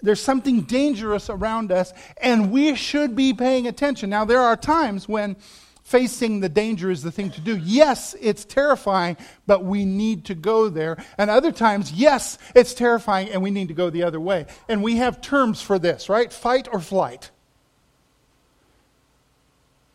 There's 0.01 0.21
something 0.21 0.61
dangerous 0.61 1.29
around 1.29 1.73
us, 1.73 1.91
and 2.21 2.53
we 2.53 2.73
should 2.75 3.17
be 3.17 3.33
paying 3.33 3.67
attention. 3.67 4.09
Now, 4.09 4.23
there 4.23 4.39
are 4.39 4.55
times 4.55 5.09
when 5.09 5.35
facing 5.83 6.39
the 6.39 6.49
danger 6.49 6.89
is 6.89 7.03
the 7.03 7.11
thing 7.11 7.31
to 7.31 7.41
do. 7.41 7.57
Yes, 7.57 8.15
it's 8.21 8.45
terrifying, 8.45 9.17
but 9.47 9.63
we 9.63 9.85
need 9.85 10.25
to 10.25 10.35
go 10.35 10.69
there. 10.69 11.03
And 11.17 11.29
other 11.29 11.51
times, 11.51 11.91
yes, 11.91 12.37
it's 12.55 12.73
terrifying, 12.73 13.29
and 13.29 13.41
we 13.41 13.51
need 13.51 13.67
to 13.69 13.73
go 13.73 13.89
the 13.89 14.03
other 14.03 14.19
way. 14.19 14.45
And 14.69 14.83
we 14.83 14.97
have 14.97 15.21
terms 15.21 15.61
for 15.61 15.79
this, 15.79 16.09
right? 16.09 16.31
Fight 16.31 16.67
or 16.71 16.79
flight. 16.79 17.31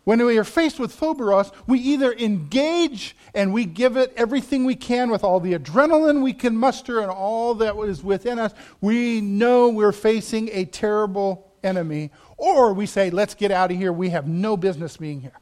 When 0.04 0.24
we 0.24 0.38
are 0.38 0.44
faced 0.44 0.78
with 0.78 0.92
phobos, 0.92 1.50
we 1.66 1.80
either 1.80 2.12
engage 2.12 3.16
and 3.34 3.52
we 3.52 3.64
give 3.64 3.96
it 3.96 4.12
everything 4.16 4.64
we 4.64 4.76
can 4.76 5.10
with 5.10 5.24
all 5.24 5.40
the 5.40 5.58
adrenaline 5.58 6.22
we 6.22 6.32
can 6.32 6.56
muster 6.56 7.00
and 7.00 7.10
all 7.10 7.54
that 7.54 7.76
is 7.76 8.04
within 8.04 8.38
us. 8.38 8.54
We 8.80 9.20
know 9.20 9.68
we're 9.68 9.90
facing 9.90 10.48
a 10.52 10.64
terrible 10.64 11.50
enemy. 11.64 12.12
Or 12.36 12.72
we 12.72 12.86
say, 12.86 13.10
let's 13.10 13.34
get 13.34 13.50
out 13.50 13.72
of 13.72 13.76
here. 13.76 13.92
We 13.92 14.10
have 14.10 14.28
no 14.28 14.56
business 14.56 14.96
being 14.96 15.20
here. 15.22 15.32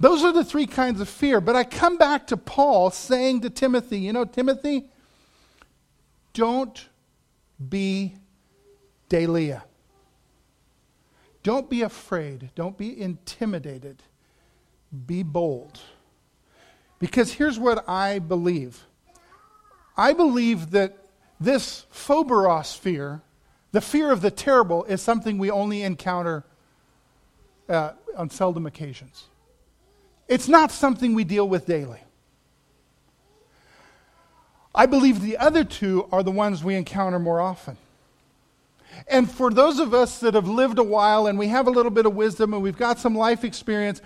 Those 0.00 0.24
are 0.24 0.32
the 0.32 0.44
three 0.44 0.66
kinds 0.66 1.00
of 1.00 1.08
fear. 1.08 1.40
But 1.40 1.56
I 1.56 1.64
come 1.64 1.96
back 1.96 2.26
to 2.28 2.36
Paul 2.36 2.90
saying 2.90 3.42
to 3.42 3.50
Timothy, 3.50 3.98
you 3.98 4.12
know, 4.12 4.24
Timothy, 4.24 4.86
don't 6.32 6.88
be 7.68 8.14
deilia. 9.08 9.62
Don't 11.42 11.68
be 11.70 11.82
afraid. 11.82 12.50
Don't 12.54 12.76
be 12.76 13.00
intimidated. 13.00 14.02
Be 15.06 15.22
bold. 15.22 15.78
Because 16.98 17.32
here's 17.34 17.58
what 17.58 17.88
I 17.88 18.18
believe 18.18 18.84
I 19.96 20.12
believe 20.12 20.72
that 20.72 20.98
this 21.38 21.86
phobos 21.90 22.74
fear, 22.74 23.22
the 23.70 23.80
fear 23.80 24.10
of 24.10 24.22
the 24.22 24.30
terrible, 24.30 24.84
is 24.84 25.00
something 25.00 25.38
we 25.38 25.50
only 25.50 25.82
encounter 25.82 26.44
uh, 27.68 27.92
on 28.16 28.30
seldom 28.30 28.66
occasions. 28.66 29.28
It's 30.28 30.48
not 30.48 30.70
something 30.72 31.14
we 31.14 31.24
deal 31.24 31.48
with 31.48 31.66
daily. 31.66 32.00
I 34.74 34.86
believe 34.86 35.20
the 35.20 35.36
other 35.36 35.62
two 35.62 36.08
are 36.10 36.22
the 36.22 36.32
ones 36.32 36.64
we 36.64 36.74
encounter 36.74 37.18
more 37.18 37.40
often. 37.40 37.76
And 39.08 39.30
for 39.30 39.50
those 39.50 39.78
of 39.78 39.92
us 39.92 40.20
that 40.20 40.34
have 40.34 40.48
lived 40.48 40.78
a 40.78 40.82
while 40.82 41.26
and 41.26 41.38
we 41.38 41.48
have 41.48 41.66
a 41.66 41.70
little 41.70 41.90
bit 41.90 42.06
of 42.06 42.14
wisdom 42.14 42.54
and 42.54 42.62
we've 42.62 42.76
got 42.76 42.98
some 42.98 43.14
life 43.14 43.44
experience, 43.44 44.00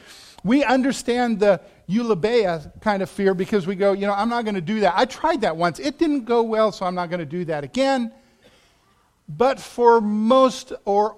we 0.44 0.64
understand 0.64 1.40
the 1.40 1.60
eulabeia 1.88 2.70
kind 2.80 3.02
of 3.02 3.10
fear 3.10 3.34
because 3.34 3.66
we 3.66 3.74
go, 3.74 3.92
you 3.92 4.06
know, 4.06 4.12
I'm 4.12 4.28
not 4.28 4.44
going 4.44 4.54
to 4.54 4.60
do 4.60 4.80
that. 4.80 4.94
I 4.96 5.04
tried 5.04 5.40
that 5.42 5.56
once. 5.56 5.78
It 5.78 5.98
didn't 5.98 6.24
go 6.24 6.42
well, 6.42 6.72
so 6.72 6.86
I'm 6.86 6.94
not 6.94 7.10
going 7.10 7.20
to 7.20 7.26
do 7.26 7.44
that 7.46 7.64
again. 7.64 8.12
But 9.28 9.60
for 9.60 10.00
most, 10.00 10.72
or 10.84 11.16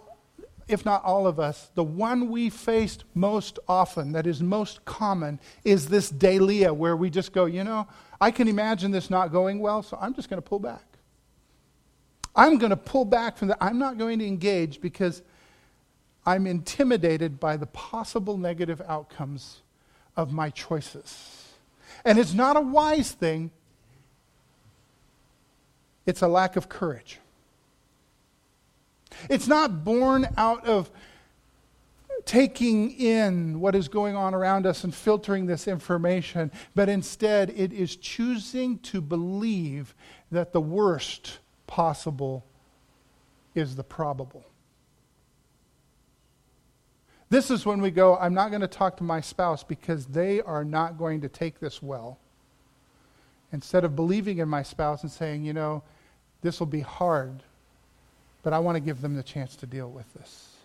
if 0.70 0.84
not 0.84 1.04
all 1.04 1.26
of 1.26 1.40
us, 1.40 1.70
the 1.74 1.84
one 1.84 2.30
we 2.30 2.48
faced 2.48 3.04
most 3.14 3.58
often, 3.68 4.12
that 4.12 4.26
is 4.26 4.42
most 4.42 4.84
common, 4.84 5.40
is 5.64 5.88
this 5.88 6.10
deilia, 6.10 6.74
where 6.74 6.96
we 6.96 7.10
just 7.10 7.32
go, 7.32 7.46
you 7.46 7.64
know, 7.64 7.86
I 8.20 8.30
can 8.30 8.48
imagine 8.48 8.90
this 8.90 9.10
not 9.10 9.32
going 9.32 9.58
well, 9.58 9.82
so 9.82 9.98
I'm 10.00 10.14
just 10.14 10.30
going 10.30 10.40
to 10.40 10.48
pull 10.48 10.58
back. 10.58 10.84
I'm 12.36 12.58
going 12.58 12.70
to 12.70 12.76
pull 12.76 13.04
back 13.04 13.36
from 13.36 13.48
that. 13.48 13.58
I'm 13.60 13.78
not 13.78 13.98
going 13.98 14.18
to 14.20 14.26
engage 14.26 14.80
because 14.80 15.22
I'm 16.24 16.46
intimidated 16.46 17.40
by 17.40 17.56
the 17.56 17.66
possible 17.66 18.36
negative 18.36 18.80
outcomes 18.86 19.62
of 20.16 20.32
my 20.32 20.50
choices. 20.50 21.48
And 22.04 22.18
it's 22.18 22.34
not 22.34 22.56
a 22.56 22.60
wise 22.60 23.12
thing, 23.12 23.50
it's 26.06 26.22
a 26.22 26.28
lack 26.28 26.56
of 26.56 26.68
courage. 26.68 27.18
It's 29.28 29.48
not 29.48 29.84
born 29.84 30.28
out 30.36 30.66
of 30.66 30.90
taking 32.24 32.90
in 32.92 33.60
what 33.60 33.74
is 33.74 33.88
going 33.88 34.14
on 34.14 34.34
around 34.34 34.66
us 34.66 34.84
and 34.84 34.94
filtering 34.94 35.46
this 35.46 35.66
information, 35.66 36.50
but 36.74 36.88
instead 36.88 37.50
it 37.50 37.72
is 37.72 37.96
choosing 37.96 38.78
to 38.78 39.00
believe 39.00 39.94
that 40.30 40.52
the 40.52 40.60
worst 40.60 41.38
possible 41.66 42.44
is 43.54 43.76
the 43.76 43.84
probable. 43.84 44.44
This 47.30 47.50
is 47.50 47.64
when 47.64 47.80
we 47.80 47.92
go, 47.92 48.16
I'm 48.16 48.34
not 48.34 48.50
going 48.50 48.60
to 48.60 48.68
talk 48.68 48.96
to 48.96 49.04
my 49.04 49.20
spouse 49.20 49.62
because 49.62 50.06
they 50.06 50.40
are 50.42 50.64
not 50.64 50.98
going 50.98 51.20
to 51.20 51.28
take 51.28 51.60
this 51.60 51.80
well. 51.80 52.18
Instead 53.52 53.84
of 53.84 53.94
believing 53.94 54.38
in 54.38 54.48
my 54.48 54.62
spouse 54.62 55.02
and 55.02 55.10
saying, 55.10 55.44
you 55.44 55.52
know, 55.52 55.82
this 56.42 56.58
will 56.58 56.66
be 56.66 56.80
hard, 56.80 57.42
but 58.42 58.52
I 58.52 58.58
want 58.58 58.76
to 58.76 58.80
give 58.80 59.00
them 59.00 59.14
the 59.14 59.22
chance 59.22 59.56
to 59.56 59.66
deal 59.66 59.90
with 59.90 60.12
this. 60.14 60.56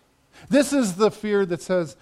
This 0.48 0.72
is 0.72 0.94
the 0.94 1.10
fear 1.10 1.46
that 1.46 1.62
says, 1.62 1.96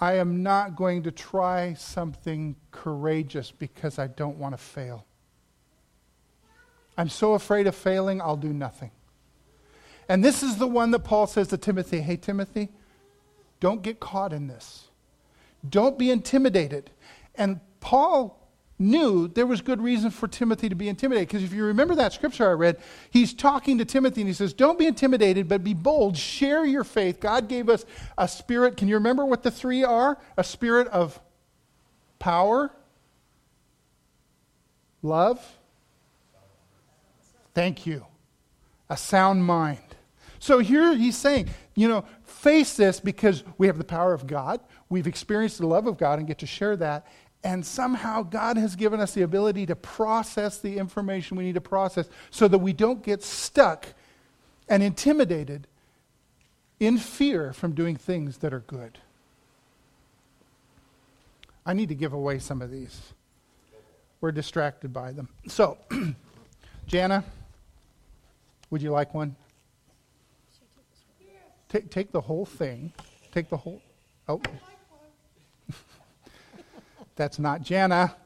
I 0.00 0.14
am 0.14 0.42
not 0.42 0.76
going 0.76 1.02
to 1.02 1.10
try 1.10 1.74
something 1.74 2.56
courageous 2.70 3.50
because 3.50 3.98
I 3.98 4.06
don't 4.06 4.38
want 4.38 4.54
to 4.54 4.58
fail. 4.58 5.04
I'm 6.96 7.08
so 7.08 7.34
afraid 7.34 7.66
of 7.66 7.74
failing, 7.74 8.20
I'll 8.20 8.36
do 8.36 8.52
nothing. 8.52 8.90
And 10.08 10.24
this 10.24 10.42
is 10.42 10.56
the 10.56 10.66
one 10.66 10.90
that 10.90 11.00
Paul 11.00 11.26
says 11.26 11.48
to 11.48 11.58
Timothy 11.58 12.00
Hey, 12.00 12.16
Timothy, 12.16 12.70
don't 13.60 13.82
get 13.82 14.00
caught 14.00 14.32
in 14.32 14.48
this. 14.48 14.88
Don't 15.68 15.98
be 15.98 16.10
intimidated. 16.10 16.90
And 17.34 17.60
Paul 17.80 18.39
knew 18.80 19.28
there 19.28 19.46
was 19.46 19.60
good 19.60 19.80
reason 19.80 20.10
for 20.10 20.26
Timothy 20.26 20.68
to 20.68 20.74
be 20.74 20.88
intimidated. 20.88 21.28
Because 21.28 21.44
if 21.44 21.52
you 21.52 21.64
remember 21.64 21.94
that 21.94 22.12
scripture 22.12 22.48
I 22.48 22.52
read, 22.52 22.78
he's 23.10 23.32
talking 23.34 23.78
to 23.78 23.84
Timothy 23.84 24.22
and 24.22 24.28
he 24.28 24.34
says, 24.34 24.52
Don't 24.52 24.78
be 24.78 24.86
intimidated, 24.86 25.48
but 25.48 25.62
be 25.62 25.74
bold. 25.74 26.16
Share 26.16 26.64
your 26.64 26.84
faith. 26.84 27.20
God 27.20 27.48
gave 27.48 27.68
us 27.68 27.84
a 28.18 28.26
spirit. 28.26 28.76
Can 28.76 28.88
you 28.88 28.94
remember 28.94 29.24
what 29.24 29.42
the 29.42 29.50
three 29.50 29.84
are? 29.84 30.18
A 30.36 30.42
spirit 30.42 30.88
of 30.88 31.20
power, 32.18 32.72
love, 35.02 35.40
Thank 37.54 37.86
you. 37.86 38.06
A 38.88 38.96
sound 38.96 39.44
mind. 39.44 39.78
So 40.38 40.58
here 40.58 40.94
he's 40.94 41.16
saying, 41.16 41.50
you 41.74 41.88
know, 41.88 42.04
face 42.24 42.74
this 42.74 43.00
because 43.00 43.44
we 43.58 43.66
have 43.66 43.78
the 43.78 43.84
power 43.84 44.14
of 44.14 44.26
God. 44.26 44.60
We've 44.88 45.06
experienced 45.06 45.58
the 45.58 45.66
love 45.66 45.86
of 45.86 45.98
God 45.98 46.18
and 46.18 46.26
get 46.26 46.38
to 46.38 46.46
share 46.46 46.76
that. 46.76 47.06
And 47.42 47.64
somehow 47.64 48.22
God 48.22 48.56
has 48.58 48.76
given 48.76 49.00
us 49.00 49.12
the 49.12 49.22
ability 49.22 49.66
to 49.66 49.76
process 49.76 50.58
the 50.58 50.76
information 50.76 51.36
we 51.36 51.44
need 51.44 51.54
to 51.54 51.60
process 51.60 52.08
so 52.30 52.46
that 52.48 52.58
we 52.58 52.72
don't 52.72 53.02
get 53.02 53.22
stuck 53.22 53.86
and 54.68 54.82
intimidated 54.82 55.66
in 56.78 56.98
fear 56.98 57.52
from 57.52 57.74
doing 57.74 57.96
things 57.96 58.38
that 58.38 58.52
are 58.52 58.60
good. 58.60 58.98
I 61.64 61.72
need 61.72 61.88
to 61.88 61.94
give 61.94 62.12
away 62.12 62.38
some 62.38 62.62
of 62.62 62.70
these. 62.70 63.00
We're 64.20 64.32
distracted 64.32 64.92
by 64.92 65.12
them. 65.12 65.28
So, 65.48 65.78
Jana. 66.86 67.24
Would 68.70 68.82
you 68.82 68.90
like 68.90 69.14
one? 69.14 69.34
Take, 71.68 71.90
take 71.90 72.12
the 72.12 72.20
whole 72.20 72.46
thing. 72.46 72.92
Take 73.32 73.48
the 73.48 73.56
whole. 73.56 73.80
Oh. 74.28 74.40
That's 77.20 77.38
not 77.38 77.60
Jana. 77.60 78.16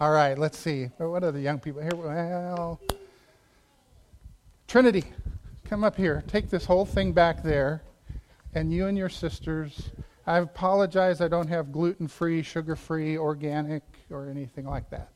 All 0.00 0.10
right, 0.10 0.38
let's 0.38 0.56
see. 0.56 0.84
What 0.96 1.22
are 1.24 1.30
the 1.30 1.42
young 1.42 1.58
people 1.58 1.82
here? 1.82 1.94
Well, 1.94 2.80
Trinity, 4.66 5.04
come 5.64 5.84
up 5.84 5.94
here. 5.94 6.24
Take 6.28 6.48
this 6.48 6.64
whole 6.64 6.86
thing 6.86 7.12
back 7.12 7.42
there. 7.42 7.82
And 8.54 8.72
you 8.72 8.86
and 8.86 8.96
your 8.96 9.10
sisters. 9.10 9.90
I 10.26 10.38
apologize, 10.38 11.20
I 11.20 11.28
don't 11.28 11.48
have 11.48 11.70
gluten 11.70 12.08
free, 12.08 12.42
sugar 12.42 12.76
free, 12.76 13.18
organic, 13.18 13.82
or 14.10 14.30
anything 14.30 14.64
like 14.64 14.88
that. 14.88 15.10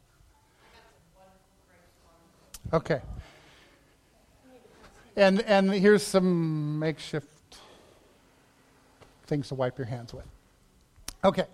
Okay. 2.74 3.00
And, 5.16 5.40
and 5.40 5.72
here's 5.72 6.02
some 6.02 6.79
makeshift 6.79 7.57
things 9.26 9.48
to 9.48 9.55
wipe 9.55 9.79
your 9.79 9.87
hands 9.87 10.12
with. 10.12 10.26
Okay. 11.24 11.46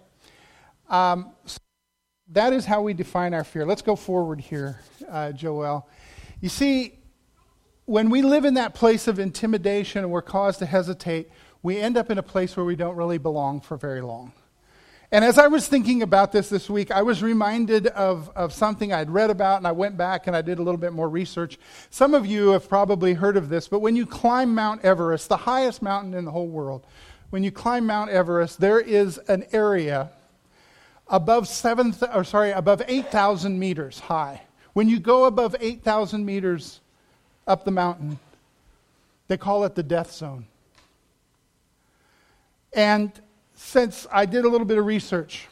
Um, 0.88 1.32
so 1.46 1.58
that 2.32 2.52
is 2.52 2.64
how 2.64 2.82
we 2.82 2.94
define 2.94 3.34
our 3.34 3.44
fear. 3.44 3.64
Let's 3.64 3.82
go 3.82 3.96
forward 3.96 4.40
here, 4.40 4.80
uh, 5.08 5.32
Joel. 5.32 5.88
You 6.40 6.48
see, 6.48 6.98
when 7.84 8.10
we 8.10 8.22
live 8.22 8.44
in 8.44 8.54
that 8.54 8.74
place 8.74 9.08
of 9.08 9.18
intimidation 9.18 10.02
and 10.02 10.10
we're 10.10 10.22
caused 10.22 10.58
to 10.60 10.66
hesitate, 10.66 11.30
we 11.62 11.78
end 11.78 11.96
up 11.96 12.10
in 12.10 12.18
a 12.18 12.22
place 12.22 12.56
where 12.56 12.66
we 12.66 12.76
don't 12.76 12.96
really 12.96 13.18
belong 13.18 13.60
for 13.60 13.76
very 13.76 14.00
long. 14.00 14.32
And 15.12 15.26
as 15.26 15.36
I 15.36 15.48
was 15.48 15.68
thinking 15.68 16.02
about 16.02 16.32
this 16.32 16.48
this 16.48 16.70
week, 16.70 16.90
I 16.90 17.02
was 17.02 17.22
reminded 17.22 17.86
of, 17.88 18.30
of 18.34 18.54
something 18.54 18.94
I'd 18.94 19.10
read 19.10 19.28
about, 19.28 19.58
and 19.58 19.66
I 19.66 19.72
went 19.72 19.98
back 19.98 20.26
and 20.26 20.34
I 20.34 20.40
did 20.40 20.58
a 20.58 20.62
little 20.62 20.80
bit 20.80 20.94
more 20.94 21.08
research. 21.08 21.58
Some 21.90 22.14
of 22.14 22.24
you 22.24 22.52
have 22.52 22.66
probably 22.66 23.12
heard 23.12 23.36
of 23.36 23.50
this, 23.50 23.68
but 23.68 23.80
when 23.80 23.94
you 23.94 24.06
climb 24.06 24.54
Mount 24.54 24.82
Everest, 24.86 25.28
the 25.28 25.36
highest 25.36 25.82
mountain 25.82 26.14
in 26.14 26.24
the 26.24 26.30
whole 26.30 26.48
world, 26.48 26.86
when 27.32 27.42
you 27.42 27.50
climb 27.50 27.86
Mount 27.86 28.10
Everest, 28.10 28.60
there 28.60 28.78
is 28.78 29.16
an 29.26 29.46
area 29.52 30.10
above 31.08 31.48
seven, 31.48 31.94
or 32.12 32.24
sorry, 32.24 32.50
above 32.50 32.82
8,000 32.86 33.58
meters 33.58 34.00
high. 34.00 34.42
When 34.74 34.86
you 34.86 35.00
go 35.00 35.24
above 35.24 35.56
8,000 35.58 36.26
meters 36.26 36.80
up 37.46 37.64
the 37.64 37.70
mountain, 37.70 38.18
they 39.28 39.38
call 39.38 39.64
it 39.64 39.74
the 39.74 39.82
death 39.82 40.12
zone. 40.12 40.44
And 42.74 43.10
since 43.54 44.06
I 44.12 44.26
did 44.26 44.44
a 44.44 44.48
little 44.50 44.66
bit 44.66 44.76
of 44.76 44.84
research, 44.84 45.48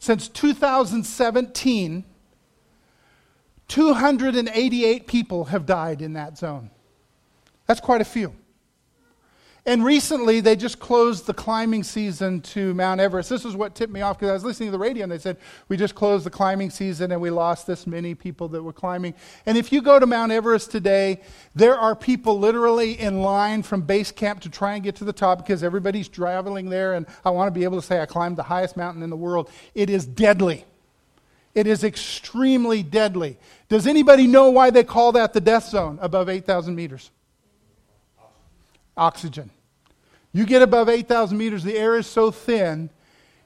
since 0.00 0.26
2017, 0.26 2.04
288 3.68 5.06
people 5.06 5.44
have 5.44 5.64
died 5.64 6.02
in 6.02 6.14
that 6.14 6.36
zone. 6.36 6.70
That's 7.66 7.80
quite 7.80 8.00
a 8.00 8.04
few. 8.04 8.34
And 9.66 9.82
recently, 9.82 10.40
they 10.40 10.56
just 10.56 10.78
closed 10.78 11.24
the 11.24 11.32
climbing 11.32 11.84
season 11.84 12.42
to 12.42 12.74
Mount 12.74 13.00
Everest. 13.00 13.30
This 13.30 13.46
is 13.46 13.56
what 13.56 13.74
tipped 13.74 13.92
me 13.92 14.02
off 14.02 14.18
because 14.18 14.28
I 14.28 14.34
was 14.34 14.44
listening 14.44 14.68
to 14.68 14.72
the 14.72 14.78
radio 14.78 15.04
and 15.04 15.12
they 15.12 15.18
said, 15.18 15.38
We 15.68 15.78
just 15.78 15.94
closed 15.94 16.26
the 16.26 16.30
climbing 16.30 16.68
season 16.68 17.12
and 17.12 17.20
we 17.20 17.30
lost 17.30 17.66
this 17.66 17.86
many 17.86 18.14
people 18.14 18.48
that 18.48 18.62
were 18.62 18.74
climbing. 18.74 19.14
And 19.46 19.56
if 19.56 19.72
you 19.72 19.80
go 19.80 19.98
to 19.98 20.04
Mount 20.04 20.32
Everest 20.32 20.70
today, 20.70 21.22
there 21.54 21.78
are 21.78 21.96
people 21.96 22.38
literally 22.38 23.00
in 23.00 23.22
line 23.22 23.62
from 23.62 23.80
base 23.80 24.12
camp 24.12 24.40
to 24.40 24.50
try 24.50 24.74
and 24.74 24.84
get 24.84 24.96
to 24.96 25.04
the 25.04 25.14
top 25.14 25.38
because 25.38 25.62
everybody's 25.62 26.08
traveling 26.08 26.68
there. 26.68 26.92
And 26.92 27.06
I 27.24 27.30
want 27.30 27.46
to 27.46 27.58
be 27.58 27.64
able 27.64 27.80
to 27.80 27.86
say, 27.86 28.02
I 28.02 28.06
climbed 28.06 28.36
the 28.36 28.42
highest 28.42 28.76
mountain 28.76 29.02
in 29.02 29.08
the 29.08 29.16
world. 29.16 29.50
It 29.74 29.88
is 29.88 30.04
deadly. 30.04 30.66
It 31.54 31.66
is 31.66 31.84
extremely 31.84 32.82
deadly. 32.82 33.38
Does 33.70 33.86
anybody 33.86 34.26
know 34.26 34.50
why 34.50 34.68
they 34.68 34.84
call 34.84 35.12
that 35.12 35.32
the 35.32 35.40
death 35.40 35.70
zone 35.70 35.98
above 36.02 36.28
8,000 36.28 36.74
meters? 36.74 37.10
Oxygen. 38.96 39.50
You 40.32 40.46
get 40.46 40.62
above 40.62 40.88
8,000 40.88 41.38
meters, 41.38 41.62
the 41.62 41.76
air 41.76 41.96
is 41.96 42.06
so 42.06 42.30
thin, 42.30 42.90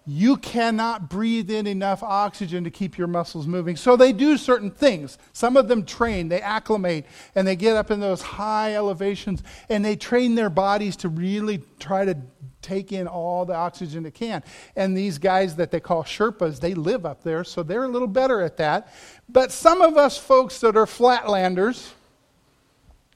you 0.07 0.39
cannot 0.39 1.11
breathe 1.11 1.51
in 1.51 1.67
enough 1.67 2.03
oxygen 2.03 2.65
to 2.65 2.71
keep 2.71 2.97
your 2.97 3.07
muscles 3.07 3.47
moving. 3.47 3.77
So 3.77 3.95
they 3.95 4.15
do 4.15 4.39
certain 4.39 4.71
things. 4.71 5.19
Some 5.35 5.55
of 5.55 5.69
them 5.69 5.85
train, 5.85 6.31
they 6.31 6.41
acclimate, 6.41 7.05
and 7.35 7.47
they 7.47 7.57
get 7.57 7.77
up 7.77 7.91
in 7.91 8.01
those 8.01 8.23
high 8.23 8.75
elevations, 8.75 9.43
and 9.69 9.85
they 9.85 9.97
train 9.97 10.35
their 10.35 10.49
bodies 10.49 10.97
to 10.97 11.11
really 11.11 11.63
try 11.79 12.07
to 12.07 12.17
take 12.63 12.91
in 12.91 13.07
all 13.07 13.45
the 13.45 13.55
oxygen 13.55 14.07
it 14.07 14.15
can. 14.15 14.43
And 14.77 14.97
these 14.97 15.19
guys 15.19 15.57
that 15.57 15.71
they 15.71 15.81
call 15.81 16.05
Sherpas, 16.05 16.59
they 16.59 16.73
live 16.73 17.05
up 17.05 17.23
there, 17.23 17.45
so 17.45 17.63
they're 17.63 17.85
a 17.85 17.89
little 17.89 18.09
better 18.09 18.41
at 18.41 18.57
that. 18.57 18.91
But 19.29 19.53
some 19.53 19.83
of 19.83 19.99
us 19.99 20.17
folks 20.17 20.59
that 20.61 20.75
are 20.75 20.87
flatlanders, 20.87 21.93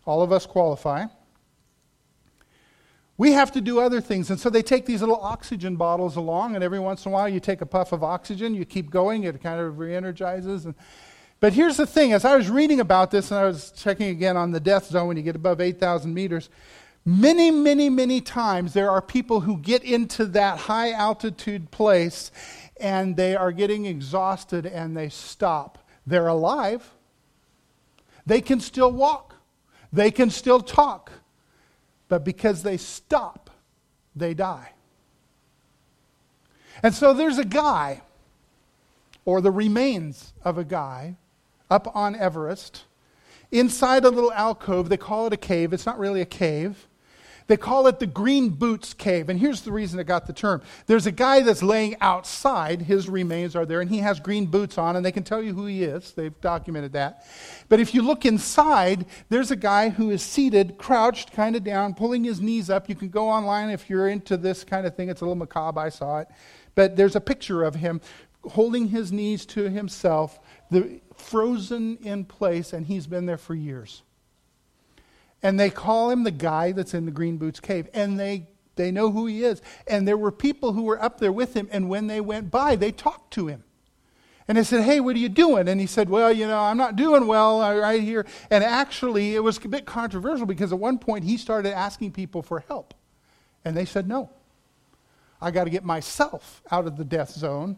all 0.05 0.21
of 0.21 0.31
us 0.31 0.45
qualify 0.45 1.07
we 3.18 3.33
have 3.33 3.53
to 3.53 3.61
do 3.61 3.79
other 3.79 4.01
things. 4.01 4.31
And 4.31 4.40
so 4.40 4.51
they 4.51 4.62
take 4.62 4.87
these 4.87 5.01
little 5.01 5.20
oxygen 5.20 5.77
bottles 5.77 6.16
along, 6.16 6.55
and 6.55 6.64
every 6.64 6.79
once 6.81 7.05
in 7.05 7.12
a 7.12 7.14
while 7.14 7.29
you 7.29 7.40
take 7.40 7.61
a 7.61 7.66
puff 7.66 7.92
of 7.92 8.03
oxygen, 8.03 8.55
you 8.55 8.64
keep 8.64 8.90
going, 8.90 9.25
it 9.25 9.40
kind 9.42 9.61
of 9.61 9.79
re 9.79 9.94
energizes. 9.94 10.66
But 11.40 11.53
here's 11.53 11.77
the 11.77 11.87
thing 11.87 12.12
as 12.12 12.25
I 12.25 12.37
was 12.37 12.48
reading 12.48 12.81
about 12.81 13.11
this, 13.11 13.31
and 13.31 13.40
I 13.40 13.44
was 13.44 13.72
checking 13.72 14.09
again 14.09 14.37
on 14.37 14.53
the 14.53 14.61
death 14.61 14.87
zone 14.87 15.09
when 15.09 15.16
you 15.16 15.22
get 15.22 15.37
above 15.37 15.61
8,000 15.61 16.12
meters, 16.14 16.48
many, 17.05 17.51
many, 17.51 17.90
many 17.90 18.20
times 18.20 18.72
there 18.72 18.90
are 18.90 19.03
people 19.03 19.40
who 19.40 19.59
get 19.59 19.83
into 19.83 20.25
that 20.27 20.59
high 20.59 20.92
altitude 20.92 21.70
place 21.70 22.31
and 22.79 23.16
they 23.16 23.37
are 23.37 23.53
getting 23.53 23.87
exhausted 23.87 24.66
and 24.66 24.96
they 24.96 25.09
stop. 25.09 25.79
They're 26.07 26.29
alive, 26.29 26.90
they 28.27 28.40
can 28.40 28.59
still 28.61 28.90
walk, 28.90 29.35
they 29.92 30.11
can 30.11 30.31
still 30.31 30.61
talk 30.61 31.12
but 32.12 32.25
because 32.25 32.62
they 32.62 32.77
stop, 32.77 33.48
they 34.14 34.35
die. 34.35 34.72
And 36.83 36.92
so 36.92 37.14
there's 37.14 37.38
a 37.38 37.44
guy, 37.44 38.03
or 39.25 39.40
the 39.40 39.51
remains 39.51 40.35
of 40.44 40.59
a 40.59 40.64
guy, 40.64 41.16
up 41.70 41.90
on 41.96 42.14
Everest, 42.14 42.85
inside 43.51 44.05
a 44.05 44.11
little 44.11 44.31
alcove. 44.31 44.90
They 44.90 44.98
call 44.98 45.27
it 45.27 45.33
a 45.33 45.38
cave. 45.38 45.72
It's 45.72 45.87
not 45.87 45.98
really 45.98 46.20
a 46.20 46.27
cave. 46.27 46.87
They 47.47 47.57
call 47.57 47.87
it 47.87 47.99
the 47.99 48.07
Green 48.07 48.51
Boots 48.51 48.95
Cave. 48.95 49.29
And 49.29 49.39
here's 49.39 49.63
the 49.63 49.73
reason 49.73 49.99
it 50.01 50.05
got 50.05 50.27
the 50.27 50.33
term. 50.33 50.63
There's 50.87 51.07
a 51.07 51.13
guy 51.13 51.41
that's 51.41 51.63
laying 51.63 51.97
outside, 52.01 52.83
his 52.83 53.09
remains 53.09 53.57
are 53.57 53.67
there, 53.67 53.81
and 53.81 53.91
he 53.91 53.99
has 53.99 54.21
green 54.21 54.47
boots 54.47 54.79
on, 54.79 54.97
and 54.97 55.05
they 55.05 55.13
can 55.13 55.23
tell 55.23 55.43
you 55.43 55.55
who 55.55 55.67
he 55.67 55.83
is. 55.83 56.13
They've 56.13 56.39
documented 56.41 56.93
that. 56.93 57.27
But 57.69 57.81
if 57.81 57.95
you 57.95 58.03
look 58.03 58.25
inside, 58.25 59.07
there's 59.29 59.51
a 59.51 59.57
guy 59.57 59.91
who 59.91 60.11
is 60.11 60.23
seated, 60.23 60.79
crouched 60.79 61.33
kind 61.33 61.57
of 61.57 61.65
down, 61.65 61.95
pulling 61.95 62.25
his 62.25 62.41
knees 62.41 62.71
up. 62.71 62.89
You 62.89 62.95
can 62.95 63.09
go 63.09 63.29
online 63.29 63.71
if 63.71 63.89
you're 63.91 64.09
into 64.09 64.37
this 64.37 64.65
kind 64.65 64.87
of 64.87 64.97
thing. 64.97 65.09
It's 65.09 65.21
a 65.21 65.25
little 65.25 65.37
macabre, 65.37 65.81
I 65.81 65.89
saw 65.89 66.19
it. 66.21 66.29
But 66.75 66.97
there's 66.97 67.17
a 67.17 67.21
picture 67.21 67.63
of 67.63 67.75
him 67.75 68.01
holding 68.45 68.89
his 68.89 69.13
knees 69.13 69.47
to 69.47 69.71
himself, 69.71 70.41
the, 70.71 71.01
frozen 71.23 71.99
in 72.03 72.25
place, 72.25 72.73
and 72.73 72.87
he's 72.87 73.07
been 73.07 73.27
there 73.27 73.39
for 73.39 73.55
years. 73.55 74.03
And 75.43 75.59
they 75.59 75.71
call 75.71 76.11
him 76.11 76.23
the 76.25 76.31
guy 76.31 76.73
that's 76.73 76.95
in 76.95 77.05
the 77.05 77.11
Green 77.11 77.37
Boots 77.37 77.61
Cave. 77.61 77.89
And 77.95 78.19
they, 78.19 78.49
they 78.77 78.91
know 78.91 79.11
who 79.11 79.27
he 79.27 79.45
is. 79.45 79.61
And 79.87 80.07
there 80.07 80.17
were 80.17 80.33
people 80.33 80.73
who 80.73 80.83
were 80.83 81.03
up 81.03 81.19
there 81.19 81.33
with 81.33 81.55
him. 81.55 81.69
And 81.73 81.89
when 81.89 82.07
they 82.07 82.21
went 82.21 82.51
by, 82.51 82.77
they 82.77 82.93
talked 82.93 83.33
to 83.35 83.49
him. 83.49 83.65
And 84.49 84.59
they 84.59 84.65
said, 84.65 84.85
Hey, 84.85 85.01
what 85.01 85.17
are 85.17 85.21
you 85.21 85.29
doing? 85.29 85.69
And 85.69 85.81
he 85.81 85.87
said, 85.87 86.09
Well, 86.09 86.33
you 86.33 86.47
know, 86.47 86.61
I'm 86.61 86.77
not 86.77 86.97
doing 86.97 87.27
well 87.27 87.61
uh, 87.61 87.75
right 87.75 88.03
here. 88.03 88.27
And 88.51 88.63
actually, 88.63 89.35
it 89.35 89.41
was 89.43 89.63
a 89.65 89.69
bit 89.69 89.87
controversial 89.87 90.47
because 90.47 90.73
at 90.73 90.79
one 90.79 90.99
point 90.99 91.25
he 91.25 91.37
started 91.37 91.73
asking 91.73 92.13
people 92.13 92.43
for 92.43 92.61
help. 92.61 92.95
And 93.65 93.77
they 93.77 93.85
said, 93.85 94.09
No. 94.09 94.31
I 95.41 95.51
got 95.51 95.65
to 95.65 95.71
get 95.71 95.85
myself 95.85 96.63
out 96.71 96.87
of 96.87 96.97
the 96.97 97.05
death 97.05 97.31
zone. 97.31 97.77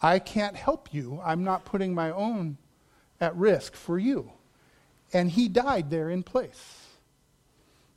I 0.00 0.18
can't 0.18 0.56
help 0.56 0.92
you. 0.92 1.20
I'm 1.22 1.44
not 1.44 1.66
putting 1.66 1.94
my 1.94 2.10
own 2.10 2.56
at 3.20 3.36
risk 3.36 3.74
for 3.74 3.98
you. 3.98 4.32
And 5.12 5.30
he 5.30 5.48
died 5.48 5.90
there 5.90 6.10
in 6.10 6.22
place. 6.22 6.83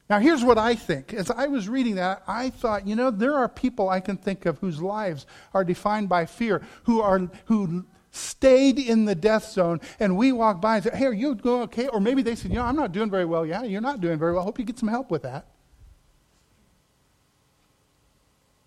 Now, 0.09 0.19
here's 0.19 0.43
what 0.43 0.57
I 0.57 0.75
think. 0.75 1.13
As 1.13 1.29
I 1.29 1.47
was 1.47 1.67
reading 1.67 1.95
that, 1.95 2.23
I 2.27 2.49
thought, 2.49 2.87
you 2.87 2.95
know, 2.95 3.11
there 3.11 3.33
are 3.33 3.49
people 3.49 3.89
I 3.89 3.99
can 3.99 4.15
think 4.15 4.45
of 4.45 4.57
whose 4.59 4.81
lives 4.81 5.25
are 5.53 5.65
defined 5.65 6.07
by 6.07 6.25
fear, 6.25 6.61
who 6.83 7.01
are 7.01 7.19
who 7.45 7.85
stayed 8.11 8.79
in 8.79 9.05
the 9.05 9.15
death 9.15 9.51
zone, 9.51 9.81
and 9.99 10.17
we 10.17 10.31
walk 10.31 10.61
by 10.61 10.75
and 10.75 10.85
say, 10.85 10.91
"Hey, 10.95 11.05
are 11.05 11.13
you 11.13 11.35
going 11.35 11.63
okay?" 11.63 11.87
Or 11.89 11.99
maybe 11.99 12.21
they 12.21 12.35
said, 12.35 12.51
"You 12.51 12.57
know, 12.57 12.65
I'm 12.65 12.75
not 12.75 12.93
doing 12.93 13.09
very 13.09 13.25
well." 13.25 13.45
Yeah, 13.45 13.63
you're 13.63 13.81
not 13.81 13.99
doing 13.99 14.17
very 14.17 14.31
well. 14.31 14.41
I 14.41 14.45
hope 14.45 14.57
you 14.57 14.65
get 14.65 14.79
some 14.79 14.89
help 14.89 15.11
with 15.11 15.23
that. 15.23 15.45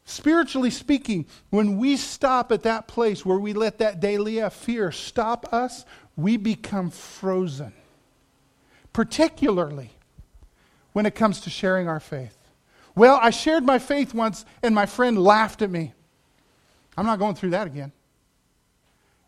Spiritually 0.04 0.70
speaking, 0.70 1.24
when 1.50 1.78
we 1.78 1.96
stop 1.96 2.52
at 2.52 2.64
that 2.64 2.86
place 2.88 3.24
where 3.24 3.38
we 3.38 3.52
let 3.52 3.78
that 3.78 4.00
deilia 4.00 4.52
fear 4.52 4.92
stop 4.92 5.52
us, 5.52 5.84
we 6.16 6.36
become 6.36 6.90
frozen. 6.90 7.72
Particularly 8.92 9.92
when 10.92 11.06
it 11.06 11.14
comes 11.14 11.40
to 11.42 11.50
sharing 11.50 11.88
our 11.88 12.00
faith. 12.00 12.36
Well, 12.94 13.18
I 13.22 13.30
shared 13.30 13.64
my 13.64 13.78
faith 13.78 14.14
once 14.14 14.44
and 14.62 14.74
my 14.74 14.86
friend 14.86 15.22
laughed 15.22 15.62
at 15.62 15.70
me. 15.70 15.92
I'm 16.96 17.06
not 17.06 17.18
going 17.18 17.34
through 17.34 17.50
that 17.50 17.66
again. 17.66 17.92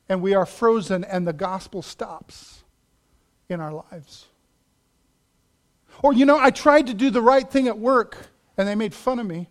And 0.09 0.21
we 0.21 0.35
are 0.35 0.45
frozen 0.45 1.05
and 1.05 1.27
the 1.27 1.33
gospel 1.33 1.81
stops 1.81 2.65
in 3.49 3.61
our 3.61 3.73
lives. 3.73 4.27
Or, 6.03 6.13
you 6.13 6.27
know, 6.27 6.39
I 6.39 6.51
tried 6.51 6.89
to 6.89 6.95
do 6.95 7.11
the 7.11 7.23
right 7.23 7.49
thing 7.49 7.69
at 7.69 7.79
work 7.79 8.17
and 8.57 8.67
they 8.67 8.75
made 8.75 8.93
fun 8.93 9.19
of 9.19 9.27
me. 9.27 9.49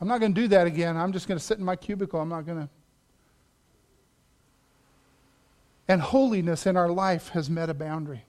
I'm 0.00 0.08
not 0.08 0.20
going 0.20 0.34
to 0.34 0.40
do 0.40 0.48
that 0.48 0.66
again. 0.66 0.96
I'm 0.96 1.12
just 1.12 1.28
going 1.28 1.38
to 1.38 1.44
sit 1.44 1.58
in 1.58 1.64
my 1.64 1.76
cubicle. 1.76 2.20
I'm 2.20 2.28
not 2.28 2.46
going 2.46 2.58
to. 2.58 2.68
And 5.88 6.00
holiness 6.00 6.66
in 6.66 6.76
our 6.76 6.88
life 6.88 7.28
has 7.30 7.48
met 7.48 7.70
a 7.70 7.74
boundary. 7.74 8.24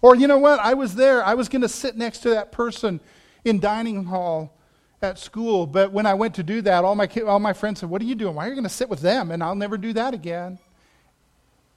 Or, 0.00 0.14
you 0.14 0.26
know 0.26 0.38
what? 0.38 0.60
I 0.60 0.74
was 0.74 0.94
there. 0.94 1.24
I 1.24 1.34
was 1.34 1.48
going 1.48 1.62
to 1.62 1.68
sit 1.68 1.96
next 1.96 2.20
to 2.20 2.30
that 2.30 2.52
person 2.52 3.00
in 3.44 3.60
dining 3.60 4.04
hall 4.04 4.52
at 5.02 5.18
school. 5.18 5.66
But 5.66 5.92
when 5.92 6.06
I 6.06 6.14
went 6.14 6.34
to 6.36 6.42
do 6.42 6.62
that, 6.62 6.84
all 6.84 6.94
my, 6.94 7.08
all 7.26 7.38
my 7.38 7.52
friends 7.52 7.80
said, 7.80 7.90
What 7.90 8.00
are 8.02 8.06
you 8.06 8.14
doing? 8.14 8.34
Why 8.34 8.46
are 8.46 8.48
you 8.48 8.54
going 8.54 8.64
to 8.64 8.70
sit 8.70 8.88
with 8.88 9.00
them? 9.00 9.30
And 9.30 9.42
I'll 9.42 9.54
never 9.54 9.76
do 9.76 9.92
that 9.92 10.14
again. 10.14 10.58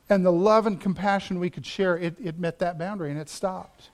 And 0.10 0.26
the 0.26 0.32
love 0.32 0.68
and 0.68 0.80
compassion 0.80 1.40
we 1.40 1.50
could 1.50 1.66
share, 1.66 1.98
it, 1.98 2.16
it 2.24 2.40
met 2.40 2.60
that 2.60 2.78
boundary 2.78 3.12
and 3.12 3.20
it 3.20 3.30
stopped. 3.30 3.90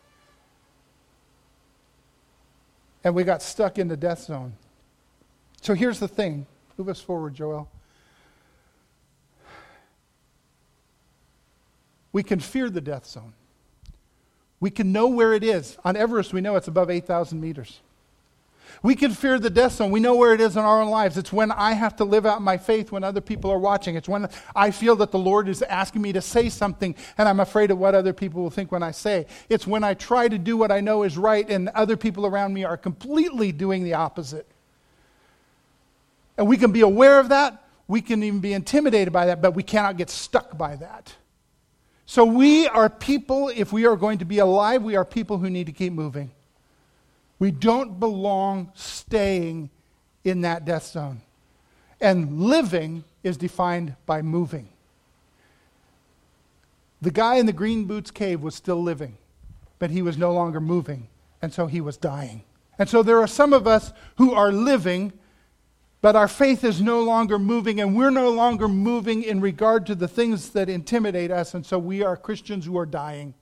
And 3.04 3.16
we 3.16 3.24
got 3.24 3.42
stuck 3.42 3.80
in 3.80 3.88
the 3.88 3.98
death 3.98 4.20
zone. 4.22 4.54
So 5.62 5.74
here's 5.74 6.00
the 6.00 6.08
thing. 6.08 6.46
Move 6.78 6.90
us 6.90 7.02
forward, 7.02 7.34
Joel. 7.34 7.70
we 12.14 12.24
can 12.24 12.40
fear 12.40 12.70
the 12.70 12.80
death 12.80 13.08
zone. 13.08 13.34
We 14.64 14.72
can 14.72 14.94
know 14.94 15.10
where 15.10 15.34
it 15.34 15.44
is. 15.44 15.78
On 15.84 15.98
Everest, 15.98 16.32
we 16.32 16.40
know 16.40 16.56
it's 16.56 16.70
above 16.70 16.90
8,000 16.90 17.42
meters. 17.42 17.82
We 18.82 18.96
can 18.96 19.12
fear 19.12 19.38
the 19.38 19.50
death 19.50 19.74
zone. 19.74 19.92
We 19.92 20.00
know 20.00 20.16
where 20.16 20.34
it 20.34 20.40
is 20.40 20.56
in 20.56 20.64
our 20.64 20.82
own 20.82 20.90
lives. 20.90 21.18
It's 21.18 21.34
when 21.34 21.52
I 21.52 21.74
have 21.74 21.98
to 21.98 22.06
live 22.06 22.26
out 22.26 22.42
my 22.42 22.56
faith 22.56 22.90
when 22.90 23.04
other 23.04 23.20
people 23.20 23.52
are 23.52 23.58
watching. 23.58 23.98
It's 23.98 24.08
when 24.08 24.30
I 24.56 24.72
feel 24.72 24.96
that 24.96 25.12
the 25.12 25.20
Lord 25.20 25.50
is 25.50 25.64
asking 25.64 26.02
me 26.02 26.14
to 26.14 26.22
say 26.22 26.48
something 26.48 26.96
and 27.18 27.28
I'm 27.28 27.42
afraid 27.42 27.72
of 27.72 27.78
what 27.78 27.94
other 27.94 28.14
people 28.14 28.42
will 28.42 28.50
think 28.50 28.72
when 28.72 28.84
I 28.84 28.92
say. 28.92 29.26
It's 29.50 29.68
when 29.68 29.84
I 29.84 29.96
try 29.96 30.30
to 30.30 30.38
do 30.38 30.56
what 30.56 30.72
I 30.72 30.80
know 30.80 31.04
is 31.04 31.18
right 31.18 31.50
and 31.50 31.68
other 31.68 31.98
people 31.98 32.26
around 32.26 32.54
me 32.54 32.64
are 32.64 32.78
completely 32.78 33.52
doing 33.52 33.84
the 33.84 33.96
opposite. 33.96 34.48
And 36.38 36.48
we 36.48 36.56
can 36.56 36.72
be 36.72 36.80
aware 36.80 37.20
of 37.20 37.28
that. 37.28 37.62
We 37.90 38.00
can 38.00 38.24
even 38.24 38.40
be 38.40 38.54
intimidated 38.54 39.12
by 39.12 39.26
that, 39.26 39.42
but 39.42 39.56
we 39.56 39.64
cannot 39.64 39.98
get 39.98 40.10
stuck 40.10 40.58
by 40.58 40.78
that. 40.78 41.16
So 42.06 42.26
we 42.26 42.68
are 42.68 42.90
people, 42.90 43.50
if 43.56 43.72
we 43.72 43.86
are 43.86 43.96
going 43.96 44.18
to 44.20 44.26
be 44.26 44.40
alive, 44.40 44.84
we 44.84 44.96
are 44.96 45.06
people 45.06 45.38
who 45.38 45.50
need 45.50 45.68
to 45.68 45.72
keep 45.72 45.94
moving. 45.94 46.32
We 47.40 47.52
don't 47.52 48.00
belong 48.00 48.72
staying 48.76 49.70
in 50.24 50.42
that 50.42 50.66
death 50.66 50.86
zone. 50.88 51.22
And 52.00 52.42
living 52.42 53.04
is 53.24 53.38
defined 53.38 53.96
by 54.06 54.22
moving. 54.22 54.70
The 57.02 57.12
guy 57.12 57.36
in 57.36 57.46
the 57.46 57.54
green 57.54 57.86
boots 57.86 58.12
cave 58.12 58.42
was 58.42 58.56
still 58.56 58.82
living, 58.82 59.18
but 59.80 59.90
he 59.90 60.02
was 60.02 60.18
no 60.18 60.32
longer 60.34 60.62
moving, 60.62 61.08
and 61.42 61.54
so 61.54 61.68
he 61.68 61.82
was 61.82 61.98
dying. 61.98 62.44
And 62.80 62.90
so 62.90 63.04
there 63.04 63.22
are 63.22 63.28
some 63.28 63.54
of 63.54 63.68
us 63.68 63.94
who 64.16 64.34
are 64.34 64.52
living, 64.52 65.14
but 66.04 66.18
our 66.18 66.28
faith 66.28 66.66
is 66.66 66.82
no 66.82 67.02
longer 67.02 67.40
moving, 67.40 67.80
and 67.80 67.96
we're 67.96 68.10
no 68.10 68.30
longer 68.30 68.68
moving 68.68 69.24
in 69.24 69.40
regard 69.40 69.86
to 69.86 69.96
the 69.96 70.08
things 70.10 70.50
that 70.50 70.68
intimidate 70.68 71.32
us, 71.32 71.54
and 71.54 71.66
so 71.66 71.80
we 71.80 72.04
are 72.04 72.18
Christians 72.18 72.66
who 72.66 72.78
are 72.78 72.86
dying. 72.86 73.34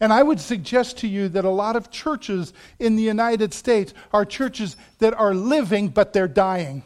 And 0.00 0.10
I 0.10 0.22
would 0.22 0.40
suggest 0.40 0.96
to 1.00 1.06
you 1.06 1.28
that 1.28 1.44
a 1.44 1.50
lot 1.50 1.76
of 1.76 1.90
churches 1.90 2.54
in 2.78 2.96
the 2.96 3.02
United 3.02 3.52
States 3.52 3.92
are 4.10 4.24
churches 4.24 4.78
that 5.00 5.12
are 5.12 5.34
living, 5.34 5.88
but 5.88 6.14
they're 6.14 6.26
dying. 6.26 6.82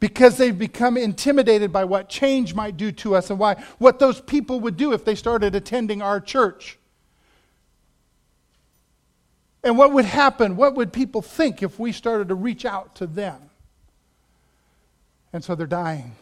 Because 0.00 0.38
they've 0.38 0.58
become 0.58 0.96
intimidated 0.96 1.70
by 1.70 1.84
what 1.84 2.08
change 2.08 2.54
might 2.54 2.78
do 2.78 2.90
to 2.92 3.14
us 3.14 3.28
and 3.28 3.38
why, 3.38 3.62
what 3.76 3.98
those 3.98 4.22
people 4.22 4.58
would 4.60 4.78
do 4.78 4.94
if 4.94 5.04
they 5.04 5.16
started 5.16 5.54
attending 5.54 6.00
our 6.00 6.18
church. 6.18 6.78
And 9.64 9.78
what 9.78 9.92
would 9.92 10.04
happen? 10.04 10.56
What 10.56 10.74
would 10.74 10.92
people 10.92 11.22
think 11.22 11.62
if 11.62 11.78
we 11.78 11.92
started 11.92 12.28
to 12.28 12.34
reach 12.34 12.64
out 12.64 12.94
to 12.96 13.06
them? 13.06 13.50
And 15.32 15.42
so 15.42 15.54
they're 15.54 15.66
dying 15.66 16.12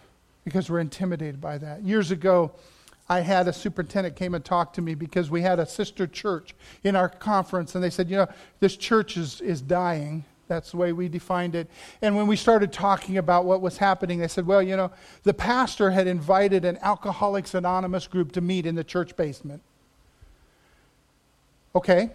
because 0.44 0.70
we're 0.70 0.80
intimidated 0.80 1.40
by 1.40 1.58
that. 1.58 1.82
Years 1.82 2.10
ago, 2.10 2.52
I 3.08 3.20
had 3.20 3.48
a 3.48 3.52
superintendent 3.52 4.14
came 4.14 4.34
and 4.34 4.44
talked 4.44 4.76
to 4.76 4.82
me 4.82 4.94
because 4.94 5.30
we 5.30 5.42
had 5.42 5.58
a 5.58 5.66
sister 5.66 6.06
church 6.06 6.54
in 6.84 6.94
our 6.94 7.08
conference, 7.08 7.74
and 7.74 7.82
they 7.82 7.90
said, 7.90 8.08
you 8.08 8.16
know, 8.16 8.28
this 8.60 8.76
church 8.76 9.16
is, 9.16 9.40
is 9.40 9.60
dying. 9.60 10.24
That's 10.46 10.70
the 10.70 10.76
way 10.76 10.92
we 10.92 11.08
defined 11.08 11.54
it. 11.54 11.68
And 12.02 12.16
when 12.16 12.26
we 12.26 12.36
started 12.36 12.72
talking 12.72 13.18
about 13.18 13.46
what 13.46 13.60
was 13.60 13.78
happening, 13.78 14.20
they 14.20 14.28
said, 14.28 14.46
well, 14.46 14.62
you 14.62 14.76
know, 14.76 14.92
the 15.24 15.34
pastor 15.34 15.90
had 15.90 16.06
invited 16.06 16.64
an 16.64 16.78
Alcoholics 16.82 17.54
Anonymous 17.54 18.06
group 18.06 18.32
to 18.32 18.40
meet 18.40 18.64
in 18.64 18.76
the 18.76 18.84
church 18.84 19.16
basement. 19.16 19.62
Okay, 21.74 22.10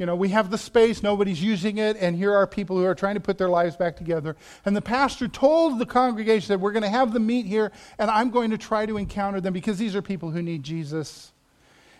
you 0.00 0.06
know, 0.06 0.16
we 0.16 0.30
have 0.30 0.50
the 0.50 0.56
space, 0.56 1.02
nobody's 1.02 1.42
using 1.42 1.76
it, 1.76 1.98
and 1.98 2.16
here 2.16 2.34
are 2.34 2.46
people 2.46 2.78
who 2.78 2.86
are 2.86 2.94
trying 2.94 3.16
to 3.16 3.20
put 3.20 3.36
their 3.36 3.50
lives 3.50 3.76
back 3.76 3.98
together. 3.98 4.34
And 4.64 4.74
the 4.74 4.80
pastor 4.80 5.28
told 5.28 5.78
the 5.78 5.84
congregation 5.84 6.48
that 6.48 6.58
we're 6.58 6.72
going 6.72 6.84
to 6.84 6.88
have 6.88 7.12
them 7.12 7.26
meet 7.26 7.44
here, 7.44 7.70
and 7.98 8.10
I'm 8.10 8.30
going 8.30 8.48
to 8.48 8.56
try 8.56 8.86
to 8.86 8.96
encounter 8.96 9.42
them 9.42 9.52
because 9.52 9.76
these 9.76 9.94
are 9.94 10.00
people 10.00 10.30
who 10.30 10.40
need 10.40 10.62
Jesus. 10.62 11.32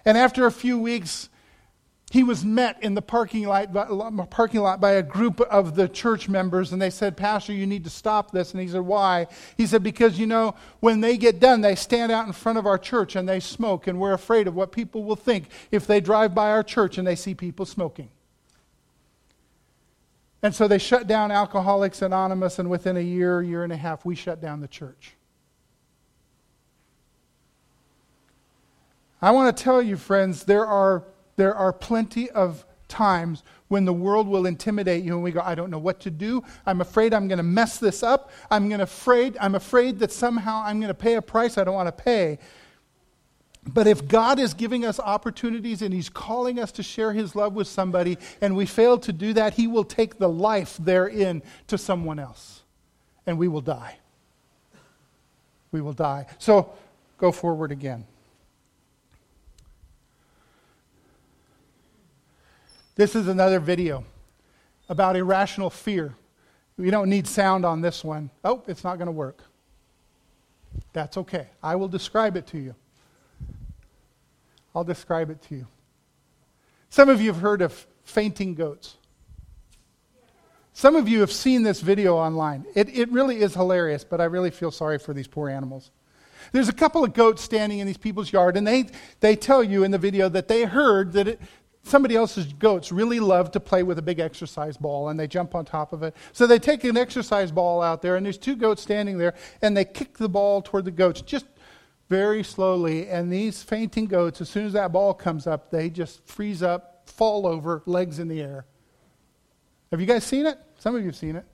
And 0.06 0.16
after 0.16 0.46
a 0.46 0.50
few 0.50 0.78
weeks, 0.78 1.28
he 2.10 2.24
was 2.24 2.44
met 2.44 2.82
in 2.82 2.94
the 2.94 3.02
parking 3.02 3.46
lot, 3.46 3.72
parking 4.30 4.60
lot 4.60 4.80
by 4.80 4.92
a 4.92 5.02
group 5.02 5.40
of 5.42 5.76
the 5.76 5.88
church 5.88 6.28
members, 6.28 6.72
and 6.72 6.82
they 6.82 6.90
said, 6.90 7.16
Pastor, 7.16 7.52
you 7.52 7.68
need 7.68 7.84
to 7.84 7.90
stop 7.90 8.32
this. 8.32 8.50
And 8.52 8.60
he 8.60 8.66
said, 8.66 8.80
Why? 8.80 9.28
He 9.56 9.64
said, 9.64 9.84
Because, 9.84 10.18
you 10.18 10.26
know, 10.26 10.56
when 10.80 11.00
they 11.00 11.16
get 11.16 11.38
done, 11.38 11.60
they 11.60 11.76
stand 11.76 12.10
out 12.10 12.26
in 12.26 12.32
front 12.32 12.58
of 12.58 12.66
our 12.66 12.78
church 12.78 13.14
and 13.14 13.28
they 13.28 13.38
smoke, 13.38 13.86
and 13.86 14.00
we're 14.00 14.12
afraid 14.12 14.48
of 14.48 14.56
what 14.56 14.72
people 14.72 15.04
will 15.04 15.14
think 15.14 15.50
if 15.70 15.86
they 15.86 16.00
drive 16.00 16.34
by 16.34 16.50
our 16.50 16.64
church 16.64 16.98
and 16.98 17.06
they 17.06 17.14
see 17.14 17.32
people 17.32 17.64
smoking. 17.64 18.10
And 20.42 20.52
so 20.52 20.66
they 20.66 20.78
shut 20.78 21.06
down 21.06 21.30
Alcoholics 21.30 22.02
Anonymous, 22.02 22.58
and 22.58 22.68
within 22.68 22.96
a 22.96 23.00
year, 23.00 23.40
year 23.40 23.62
and 23.62 23.72
a 23.72 23.76
half, 23.76 24.04
we 24.04 24.16
shut 24.16 24.40
down 24.40 24.60
the 24.60 24.68
church. 24.68 25.14
I 29.22 29.30
want 29.30 29.56
to 29.56 29.62
tell 29.62 29.80
you, 29.80 29.96
friends, 29.96 30.42
there 30.42 30.66
are 30.66 31.04
there 31.40 31.54
are 31.54 31.72
plenty 31.72 32.28
of 32.30 32.66
times 32.86 33.42
when 33.68 33.86
the 33.86 33.92
world 33.92 34.28
will 34.28 34.44
intimidate 34.44 35.02
you 35.02 35.14
and 35.14 35.22
we 35.22 35.30
go 35.30 35.40
i 35.40 35.54
don't 35.54 35.70
know 35.70 35.78
what 35.78 36.00
to 36.00 36.10
do. 36.10 36.44
I'm 36.66 36.82
afraid 36.82 37.14
i'm 37.14 37.28
going 37.28 37.38
to 37.38 37.42
mess 37.42 37.78
this 37.78 38.02
up. 38.02 38.30
I'm 38.50 38.68
going 38.68 38.80
to 38.80 38.84
afraid 38.84 39.38
i'm 39.40 39.54
afraid 39.54 40.00
that 40.00 40.12
somehow 40.12 40.62
i'm 40.66 40.80
going 40.80 40.88
to 40.88 40.94
pay 40.94 41.14
a 41.14 41.22
price 41.22 41.56
i 41.56 41.64
don't 41.64 41.74
want 41.74 41.86
to 41.88 42.04
pay. 42.04 42.38
But 43.66 43.86
if 43.86 44.06
god 44.06 44.38
is 44.38 44.52
giving 44.52 44.84
us 44.84 45.00
opportunities 45.00 45.80
and 45.80 45.94
he's 45.94 46.10
calling 46.10 46.58
us 46.58 46.72
to 46.72 46.82
share 46.82 47.14
his 47.14 47.34
love 47.34 47.54
with 47.54 47.68
somebody 47.68 48.18
and 48.42 48.54
we 48.54 48.66
fail 48.66 48.98
to 48.98 49.12
do 49.12 49.32
that 49.32 49.54
he 49.54 49.66
will 49.66 49.84
take 49.84 50.18
the 50.18 50.28
life 50.28 50.76
therein 50.78 51.42
to 51.68 51.78
someone 51.78 52.18
else 52.18 52.64
and 53.26 53.38
we 53.38 53.48
will 53.48 53.62
die. 53.62 53.98
We 55.72 55.80
will 55.80 55.94
die. 55.94 56.26
So 56.38 56.74
go 57.16 57.32
forward 57.32 57.72
again 57.72 58.04
This 63.00 63.16
is 63.16 63.28
another 63.28 63.60
video 63.60 64.04
about 64.90 65.16
irrational 65.16 65.70
fear. 65.70 66.14
We 66.76 66.90
don't 66.90 67.08
need 67.08 67.26
sound 67.26 67.64
on 67.64 67.80
this 67.80 68.04
one. 68.04 68.28
Oh, 68.44 68.62
it's 68.66 68.84
not 68.84 68.98
going 68.98 69.06
to 69.06 69.12
work. 69.12 69.42
That's 70.92 71.16
okay. 71.16 71.46
I 71.62 71.76
will 71.76 71.88
describe 71.88 72.36
it 72.36 72.46
to 72.48 72.58
you. 72.58 72.74
I'll 74.74 74.84
describe 74.84 75.30
it 75.30 75.40
to 75.44 75.54
you. 75.54 75.66
Some 76.90 77.08
of 77.08 77.22
you 77.22 77.32
have 77.32 77.40
heard 77.40 77.62
of 77.62 77.86
fainting 78.04 78.54
goats. 78.54 78.96
Some 80.74 80.94
of 80.94 81.08
you 81.08 81.20
have 81.20 81.32
seen 81.32 81.62
this 81.62 81.80
video 81.80 82.18
online. 82.18 82.66
It, 82.74 82.94
it 82.94 83.10
really 83.10 83.40
is 83.40 83.54
hilarious, 83.54 84.04
but 84.04 84.20
I 84.20 84.24
really 84.24 84.50
feel 84.50 84.70
sorry 84.70 84.98
for 84.98 85.14
these 85.14 85.26
poor 85.26 85.48
animals. 85.48 85.90
There's 86.52 86.68
a 86.68 86.74
couple 86.74 87.04
of 87.04 87.14
goats 87.14 87.42
standing 87.42 87.78
in 87.78 87.86
these 87.86 87.96
people's 87.96 88.32
yard, 88.32 88.56
and 88.56 88.66
they, 88.66 88.86
they 89.20 89.36
tell 89.36 89.62
you 89.64 89.84
in 89.84 89.90
the 89.90 89.98
video 89.98 90.28
that 90.28 90.48
they 90.48 90.64
heard 90.64 91.12
that 91.12 91.28
it, 91.28 91.40
somebody 91.90 92.16
else's 92.16 92.52
goats 92.52 92.92
really 92.92 93.20
love 93.20 93.50
to 93.50 93.60
play 93.60 93.82
with 93.82 93.98
a 93.98 94.02
big 94.02 94.20
exercise 94.20 94.76
ball 94.76 95.08
and 95.08 95.18
they 95.18 95.26
jump 95.26 95.54
on 95.54 95.64
top 95.64 95.92
of 95.92 96.02
it. 96.02 96.16
So 96.32 96.46
they 96.46 96.58
take 96.58 96.84
an 96.84 96.96
exercise 96.96 97.50
ball 97.50 97.82
out 97.82 98.00
there 98.00 98.16
and 98.16 98.24
there's 98.24 98.38
two 98.38 98.56
goats 98.56 98.82
standing 98.82 99.18
there 99.18 99.34
and 99.60 99.76
they 99.76 99.84
kick 99.84 100.16
the 100.16 100.28
ball 100.28 100.62
toward 100.62 100.84
the 100.84 100.90
goats 100.90 101.20
just 101.20 101.46
very 102.08 102.42
slowly. 102.42 103.08
And 103.08 103.32
these 103.32 103.62
fainting 103.62 104.06
goats, 104.06 104.40
as 104.40 104.48
soon 104.48 104.66
as 104.66 104.72
that 104.72 104.92
ball 104.92 105.12
comes 105.12 105.46
up, 105.46 105.70
they 105.70 105.90
just 105.90 106.26
freeze 106.26 106.62
up, 106.62 107.02
fall 107.06 107.46
over, 107.46 107.82
legs 107.86 108.18
in 108.18 108.28
the 108.28 108.40
air. 108.40 108.66
Have 109.90 110.00
you 110.00 110.06
guys 110.06 110.24
seen 110.24 110.46
it? 110.46 110.58
Some 110.78 110.94
of 110.94 111.02
you 111.02 111.08
have 111.08 111.16
seen 111.16 111.36
it. 111.36 111.44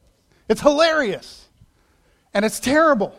It's 0.49 0.61
hilarious 0.61 1.49
and 2.35 2.45
it's 2.45 2.61
terrible. 2.61 3.19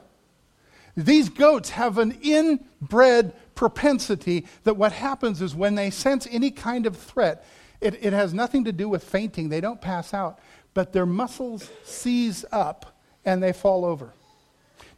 These 0.96 1.30
goats 1.30 1.70
have 1.72 1.98
an 1.98 2.18
inbred 2.22 3.34
propensity 3.58 4.46
that 4.64 4.78
what 4.78 4.94
happens 4.94 5.42
is 5.42 5.54
when 5.54 5.76
they 5.76 5.90
sense 5.90 6.26
any 6.32 6.52
kind 6.52 6.86
of 6.86 6.96
threat, 6.96 7.46
it, 7.82 7.96
it 8.02 8.14
has 8.14 8.34
nothing 8.34 8.64
to 8.64 8.72
do 8.72 8.88
with 8.88 9.04
fainting. 9.04 9.50
They 9.50 9.60
don't 9.60 9.82
pass 9.82 10.14
out, 10.14 10.40
but 10.74 10.94
their 10.94 11.06
muscles 11.06 11.70
seize 11.84 12.46
up 12.54 12.98
and 13.26 13.44
they 13.44 13.52
fall 13.52 13.84
over. 13.84 14.14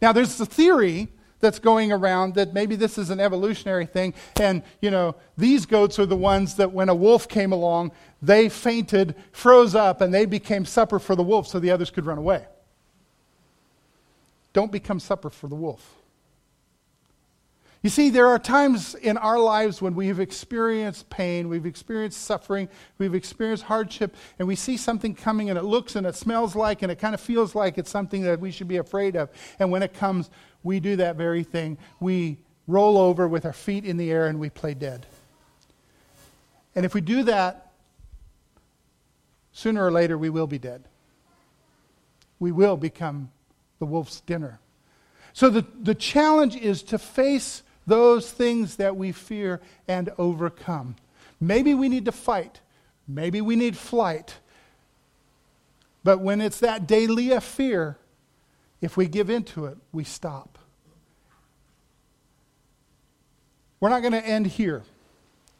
Now, 0.01 0.11
there's 0.11 0.39
a 0.39 0.45
theory 0.45 1.07
that's 1.39 1.57
going 1.57 1.91
around 1.91 2.35
that 2.35 2.53
maybe 2.53 2.75
this 2.75 2.97
is 2.97 3.09
an 3.09 3.19
evolutionary 3.19 3.85
thing, 3.85 4.13
and, 4.39 4.61
you 4.81 4.91
know, 4.91 5.15
these 5.37 5.65
goats 5.65 5.97
are 5.97 6.05
the 6.05 6.15
ones 6.15 6.55
that 6.55 6.71
when 6.71 6.89
a 6.89 6.95
wolf 6.95 7.29
came 7.29 7.53
along, 7.53 7.91
they 8.21 8.49
fainted, 8.49 9.15
froze 9.31 9.73
up, 9.73 10.01
and 10.01 10.13
they 10.13 10.25
became 10.25 10.65
supper 10.65 10.99
for 10.99 11.15
the 11.15 11.23
wolf 11.23 11.47
so 11.47 11.59
the 11.59 11.71
others 11.71 11.89
could 11.89 12.05
run 12.05 12.17
away. 12.17 12.45
Don't 14.51 14.71
become 14.71 14.99
supper 14.99 15.29
for 15.29 15.47
the 15.47 15.55
wolf. 15.55 15.95
You 17.81 17.89
see, 17.89 18.09
there 18.09 18.27
are 18.27 18.39
times 18.39 18.93
in 18.93 19.17
our 19.17 19.39
lives 19.39 19.81
when 19.81 19.95
we 19.95 20.07
have 20.07 20.19
experienced 20.19 21.09
pain, 21.09 21.47
we've 21.47 21.65
experienced 21.65 22.21
suffering, 22.21 22.67
we've 22.97 23.15
experienced 23.15 23.63
hardship, 23.63 24.15
and 24.37 24.47
we 24.49 24.55
see 24.55 24.75
something 24.75 25.15
coming 25.15 25.49
and 25.49 25.57
it 25.57 25.63
looks 25.63 25.95
and 25.95 26.05
it 26.05 26.15
smells 26.15 26.57
like 26.57 26.81
and 26.81 26.91
it 26.91 26.99
kind 26.99 27.13
of 27.13 27.21
feels 27.21 27.55
like 27.55 27.77
it's 27.77 27.89
something 27.89 28.23
that 28.23 28.41
we 28.41 28.51
should 28.51 28.67
be 28.67 28.77
afraid 28.77 29.15
of. 29.15 29.29
And 29.59 29.71
when 29.71 29.81
it 29.81 29.93
comes, 29.93 30.29
we 30.61 30.81
do 30.81 30.97
that 30.97 31.15
very 31.15 31.43
thing. 31.43 31.77
We 32.01 32.39
roll 32.67 32.97
over 32.97 33.29
with 33.29 33.45
our 33.45 33.53
feet 33.53 33.85
in 33.85 33.95
the 33.95 34.11
air 34.11 34.27
and 34.27 34.41
we 34.41 34.49
play 34.49 34.73
dead. 34.73 35.05
And 36.75 36.85
if 36.85 36.93
we 36.93 36.99
do 36.99 37.23
that, 37.23 37.71
sooner 39.53 39.85
or 39.85 39.91
later 39.91 40.17
we 40.17 40.29
will 40.29 40.47
be 40.47 40.59
dead. 40.59 40.83
We 42.39 42.51
will 42.51 42.75
become 42.75 43.31
the 43.79 43.85
wolf's 43.85 44.19
dinner. 44.19 44.59
So 45.31 45.49
the, 45.49 45.65
the 45.81 45.95
challenge 45.95 46.57
is 46.57 46.83
to 46.83 46.97
face 46.97 47.63
those 47.89 48.31
things 48.31 48.77
that 48.77 48.95
we 48.95 49.11
fear 49.11 49.59
and 49.87 50.09
overcome. 50.17 50.95
Maybe 51.41 51.73
we 51.73 51.89
need 51.89 52.05
to 52.05 52.11
fight. 52.11 52.61
Maybe 53.07 53.41
we 53.41 53.55
need 53.55 53.75
flight. 53.75 54.37
But 56.03 56.21
when 56.21 56.39
it's 56.39 56.59
that 56.59 56.87
deilia 56.87 57.41
fear, 57.41 57.97
if 58.81 58.95
we 58.95 59.07
give 59.07 59.29
into 59.29 59.65
it, 59.65 59.77
we 59.91 60.03
stop. 60.03 60.57
We're 63.79 63.89
not 63.89 64.01
going 64.01 64.13
to 64.13 64.25
end 64.25 64.47
here 64.47 64.83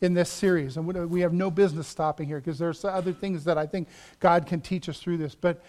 in 0.01 0.13
this 0.13 0.30
series. 0.30 0.77
And 0.77 0.86
we 0.86 1.21
have 1.21 1.34
no 1.34 1.51
business 1.51 1.88
stopping 1.88 2.27
here 2.27 2.38
because 2.38 2.59
there's 2.59 2.84
other 2.86 3.13
things 3.13 3.43
that 3.45 3.57
I 3.57 3.65
think 3.65 3.88
God 4.19 4.45
can 4.45 4.61
teach 4.61 4.88
us 4.88 4.99
through 4.99 5.17
this. 5.17 5.36
But 5.36 5.61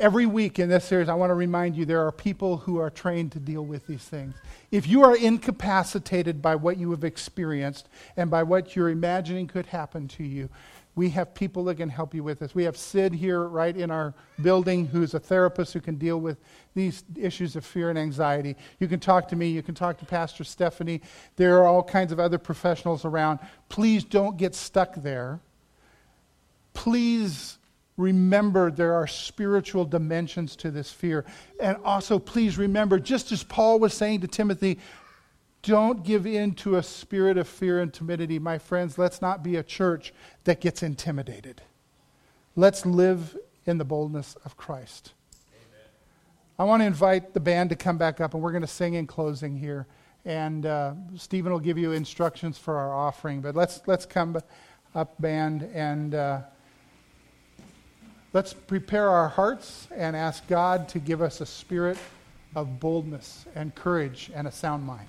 every 0.00 0.24
week 0.26 0.58
in 0.58 0.68
this 0.68 0.84
series, 0.84 1.08
I 1.08 1.14
want 1.14 1.30
to 1.30 1.34
remind 1.34 1.76
you 1.76 1.84
there 1.84 2.04
are 2.06 2.10
people 2.10 2.56
who 2.56 2.78
are 2.78 2.90
trained 2.90 3.32
to 3.32 3.38
deal 3.38 3.64
with 3.64 3.86
these 3.86 4.02
things. 4.02 4.34
If 4.70 4.88
you 4.88 5.04
are 5.04 5.16
incapacitated 5.16 6.40
by 6.40 6.56
what 6.56 6.78
you 6.78 6.90
have 6.90 7.04
experienced 7.04 7.88
and 8.16 8.30
by 8.30 8.42
what 8.42 8.74
you're 8.74 8.88
imagining 8.88 9.46
could 9.46 9.66
happen 9.66 10.08
to 10.08 10.24
you, 10.24 10.48
we 10.96 11.10
have 11.10 11.34
people 11.34 11.64
that 11.64 11.76
can 11.76 11.88
help 11.88 12.14
you 12.14 12.24
with 12.24 12.40
this. 12.40 12.54
We 12.54 12.64
have 12.64 12.76
Sid 12.76 13.12
here 13.12 13.46
right 13.46 13.76
in 13.76 13.90
our 13.90 14.12
building 14.42 14.86
who's 14.86 15.14
a 15.14 15.20
therapist 15.20 15.72
who 15.72 15.80
can 15.80 15.96
deal 15.96 16.20
with 16.20 16.38
these 16.74 17.04
issues 17.16 17.54
of 17.54 17.64
fear 17.64 17.90
and 17.90 17.98
anxiety. 17.98 18.56
You 18.80 18.88
can 18.88 18.98
talk 18.98 19.28
to 19.28 19.36
me, 19.36 19.48
you 19.50 19.62
can 19.62 19.74
talk 19.74 19.98
to 19.98 20.04
Pastor 20.04 20.44
Stephanie. 20.44 21.02
There 21.36 21.58
are 21.58 21.66
all 21.66 21.82
kinds 21.82 22.10
of 22.10 22.18
other 22.18 22.38
professionals 22.38 23.04
around. 23.04 23.38
Please 23.68 24.02
don't 24.02 24.36
get 24.36 24.54
stuck 24.54 24.94
there. 24.96 25.40
Please 26.74 27.58
remember 28.00 28.70
there 28.70 28.94
are 28.94 29.06
spiritual 29.06 29.84
dimensions 29.84 30.56
to 30.56 30.70
this 30.70 30.90
fear. 30.90 31.24
And 31.60 31.76
also, 31.84 32.18
please 32.18 32.58
remember, 32.58 32.98
just 32.98 33.30
as 33.30 33.44
Paul 33.44 33.78
was 33.78 33.94
saying 33.94 34.22
to 34.22 34.26
Timothy, 34.26 34.78
don't 35.62 36.02
give 36.02 36.26
in 36.26 36.54
to 36.54 36.76
a 36.76 36.82
spirit 36.82 37.36
of 37.36 37.46
fear 37.46 37.80
and 37.80 37.92
timidity. 37.92 38.38
My 38.38 38.58
friends, 38.58 38.96
let's 38.96 39.20
not 39.20 39.42
be 39.42 39.56
a 39.56 39.62
church 39.62 40.14
that 40.44 40.60
gets 40.60 40.82
intimidated. 40.82 41.60
Let's 42.56 42.86
live 42.86 43.36
in 43.66 43.78
the 43.78 43.84
boldness 43.84 44.36
of 44.44 44.56
Christ. 44.56 45.12
Amen. 45.52 45.86
I 46.58 46.64
want 46.64 46.80
to 46.80 46.86
invite 46.86 47.34
the 47.34 47.40
band 47.40 47.70
to 47.70 47.76
come 47.76 47.98
back 47.98 48.20
up, 48.20 48.32
and 48.32 48.42
we're 48.42 48.52
going 48.52 48.62
to 48.62 48.66
sing 48.66 48.94
in 48.94 49.06
closing 49.06 49.56
here. 49.56 49.86
And 50.24 50.64
uh, 50.66 50.94
Stephen 51.16 51.52
will 51.52 51.60
give 51.60 51.78
you 51.78 51.92
instructions 51.92 52.58
for 52.58 52.76
our 52.76 52.94
offering. 52.94 53.40
But 53.40 53.54
let's, 53.54 53.82
let's 53.86 54.06
come 54.06 54.38
up, 54.94 55.20
band, 55.20 55.62
and 55.74 56.14
uh, 56.14 56.40
let's 58.32 58.52
prepare 58.52 59.08
our 59.08 59.28
hearts 59.28 59.88
and 59.94 60.16
ask 60.16 60.46
God 60.46 60.88
to 60.90 60.98
give 60.98 61.22
us 61.22 61.40
a 61.40 61.46
spirit 61.46 61.98
of 62.54 62.80
boldness 62.80 63.46
and 63.54 63.74
courage 63.74 64.30
and 64.34 64.46
a 64.46 64.52
sound 64.52 64.84
mind. 64.84 65.08